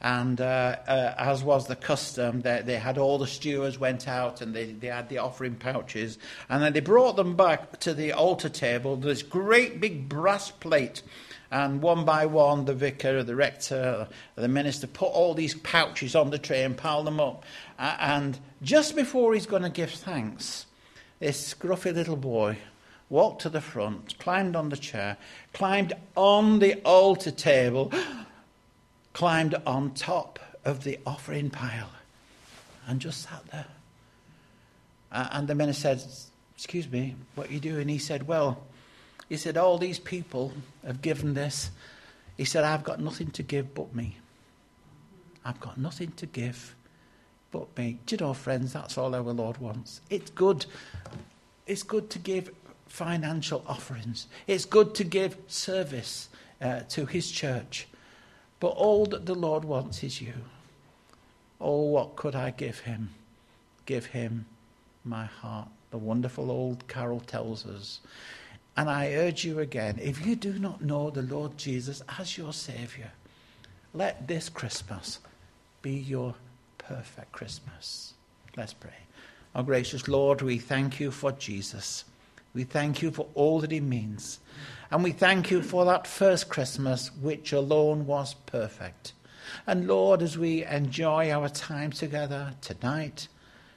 And 0.00 0.40
uh, 0.40 0.76
uh, 0.86 1.14
as 1.18 1.42
was 1.42 1.66
the 1.66 1.74
custom, 1.74 2.40
they, 2.42 2.62
they, 2.64 2.76
had 2.76 2.98
all 2.98 3.18
the 3.18 3.26
stewards 3.26 3.80
went 3.80 4.06
out 4.06 4.40
and 4.40 4.54
they, 4.54 4.66
they 4.66 4.86
had 4.86 5.08
the 5.08 5.18
offering 5.18 5.56
pouches. 5.56 6.18
And 6.48 6.62
then 6.62 6.72
they 6.72 6.80
brought 6.80 7.16
them 7.16 7.34
back 7.34 7.80
to 7.80 7.94
the 7.94 8.12
altar 8.12 8.48
table, 8.48 8.94
this 8.94 9.24
great 9.24 9.80
big 9.80 10.08
brass 10.08 10.52
plate. 10.52 11.02
And 11.50 11.82
one 11.82 12.04
by 12.04 12.26
one, 12.26 12.66
the 12.66 12.74
vicar, 12.74 13.24
the 13.24 13.34
rector, 13.34 14.06
the 14.36 14.48
minister 14.48 14.86
put 14.86 15.06
all 15.06 15.34
these 15.34 15.54
pouches 15.54 16.14
on 16.14 16.30
the 16.30 16.38
tray 16.38 16.62
and 16.62 16.76
piled 16.76 17.06
them 17.06 17.18
up. 17.18 17.44
and 17.78 18.38
just 18.62 18.94
before 18.94 19.34
he's 19.34 19.46
going 19.46 19.62
to 19.62 19.70
give 19.70 19.90
thanks, 19.90 20.66
this 21.18 21.54
scruffy 21.54 21.92
little 21.92 22.16
boy 22.16 22.58
walked 23.10 23.42
to 23.42 23.48
the 23.48 23.60
front, 23.60 24.18
climbed 24.18 24.54
on 24.54 24.68
the 24.68 24.76
chair, 24.76 25.16
climbed 25.52 25.92
on 26.16 26.58
the 26.58 26.74
altar 26.82 27.30
table 27.30 27.92
climbed 29.18 29.56
on 29.66 29.90
top 29.94 30.38
of 30.64 30.84
the 30.84 30.96
offering 31.04 31.50
pile 31.50 31.90
and 32.86 33.00
just 33.00 33.28
sat 33.28 33.44
there. 33.50 33.66
And 35.10 35.48
the 35.48 35.56
minister 35.56 35.96
said, 35.96 36.04
Excuse 36.54 36.88
me, 36.88 37.16
what 37.34 37.50
are 37.50 37.52
you 37.52 37.58
doing? 37.58 37.88
He 37.88 37.98
said, 37.98 38.28
Well, 38.28 38.62
he 39.28 39.36
said, 39.36 39.56
All 39.56 39.76
these 39.76 39.98
people 39.98 40.52
have 40.86 41.02
given 41.02 41.34
this. 41.34 41.70
He 42.36 42.44
said, 42.44 42.62
I've 42.62 42.84
got 42.84 43.00
nothing 43.00 43.32
to 43.32 43.42
give 43.42 43.74
but 43.74 43.92
me. 43.92 44.18
I've 45.44 45.58
got 45.58 45.78
nothing 45.78 46.12
to 46.12 46.26
give 46.26 46.76
but 47.50 47.76
me. 47.76 47.98
Do 48.06 48.14
you 48.14 48.20
know, 48.20 48.34
friends, 48.34 48.72
that's 48.72 48.96
all 48.96 49.16
our 49.16 49.22
Lord 49.22 49.58
wants. 49.58 50.00
It's 50.10 50.30
good. 50.30 50.66
It's 51.66 51.82
good 51.82 52.08
to 52.10 52.20
give 52.20 52.50
financial 52.88 53.64
offerings, 53.66 54.26
it's 54.46 54.64
good 54.64 54.94
to 54.96 55.04
give 55.04 55.36
service 55.46 56.28
uh, 56.60 56.80
to 56.90 57.06
His 57.06 57.30
church. 57.30 57.86
But 58.60 58.68
all 58.68 59.06
that 59.06 59.26
the 59.26 59.34
Lord 59.34 59.64
wants 59.64 60.02
is 60.02 60.20
you. 60.20 60.34
Oh, 61.60 61.82
what 61.82 62.16
could 62.16 62.34
I 62.34 62.50
give 62.50 62.80
him? 62.80 63.10
Give 63.86 64.06
him 64.06 64.46
my 65.04 65.24
heart. 65.24 65.68
The 65.90 65.98
wonderful 65.98 66.50
old 66.50 66.86
carol 66.86 67.20
tells 67.20 67.66
us. 67.66 68.00
And 68.76 68.88
I 68.88 69.14
urge 69.14 69.44
you 69.44 69.58
again 69.58 69.98
if 70.00 70.24
you 70.24 70.36
do 70.36 70.58
not 70.58 70.82
know 70.82 71.10
the 71.10 71.22
Lord 71.22 71.56
Jesus 71.56 72.02
as 72.18 72.38
your 72.38 72.52
Saviour, 72.52 73.10
let 73.94 74.28
this 74.28 74.48
Christmas 74.48 75.18
be 75.82 75.92
your 75.92 76.34
perfect 76.76 77.32
Christmas. 77.32 78.14
Let's 78.56 78.74
pray. 78.74 78.90
Our 79.54 79.62
gracious 79.62 80.06
Lord, 80.06 80.42
we 80.42 80.58
thank 80.58 81.00
you 81.00 81.10
for 81.10 81.32
Jesus. 81.32 82.04
We 82.58 82.64
thank 82.64 83.02
you 83.02 83.12
for 83.12 83.28
all 83.34 83.60
that 83.60 83.70
he 83.70 83.78
means. 83.78 84.40
And 84.90 85.04
we 85.04 85.12
thank 85.12 85.48
you 85.48 85.62
for 85.62 85.84
that 85.84 86.08
first 86.08 86.48
Christmas, 86.48 87.12
which 87.14 87.52
alone 87.52 88.04
was 88.04 88.34
perfect. 88.34 89.12
And 89.64 89.86
Lord, 89.86 90.22
as 90.22 90.36
we 90.36 90.64
enjoy 90.64 91.30
our 91.30 91.48
time 91.48 91.92
together 91.92 92.54
tonight, 92.60 93.28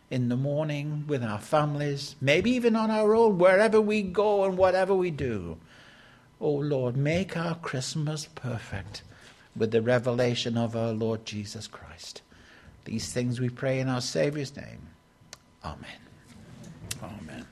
in 0.10 0.30
the 0.30 0.36
morning, 0.36 1.04
with 1.06 1.24
our 1.24 1.38
families, 1.38 2.16
maybe 2.20 2.50
even 2.50 2.76
on 2.76 2.90
our 2.90 3.14
own, 3.14 3.38
wherever 3.38 3.80
we 3.80 4.02
go 4.02 4.46
and 4.46 4.58
whatever 4.58 4.96
we 4.96 5.12
do, 5.12 5.60
oh 6.40 6.50
Lord, 6.50 6.98
make 6.98 7.38
our 7.38 7.54
Christmas 7.54 8.28
perfect 8.34 9.04
with 9.56 9.70
the 9.70 9.84
revelation 9.84 10.58
of 10.58 10.76
our 10.76 10.92
Lord 10.92 11.24
Jesus 11.24 11.68
Christ. 11.68 12.24
These 12.86 13.14
things 13.14 13.40
we 13.40 13.50
pray 13.50 13.80
in 13.80 13.88
our 13.88 14.02
Saviour's 14.02 14.56
name. 14.58 14.88
Amen. 15.64 16.02
Amen. 17.04 17.46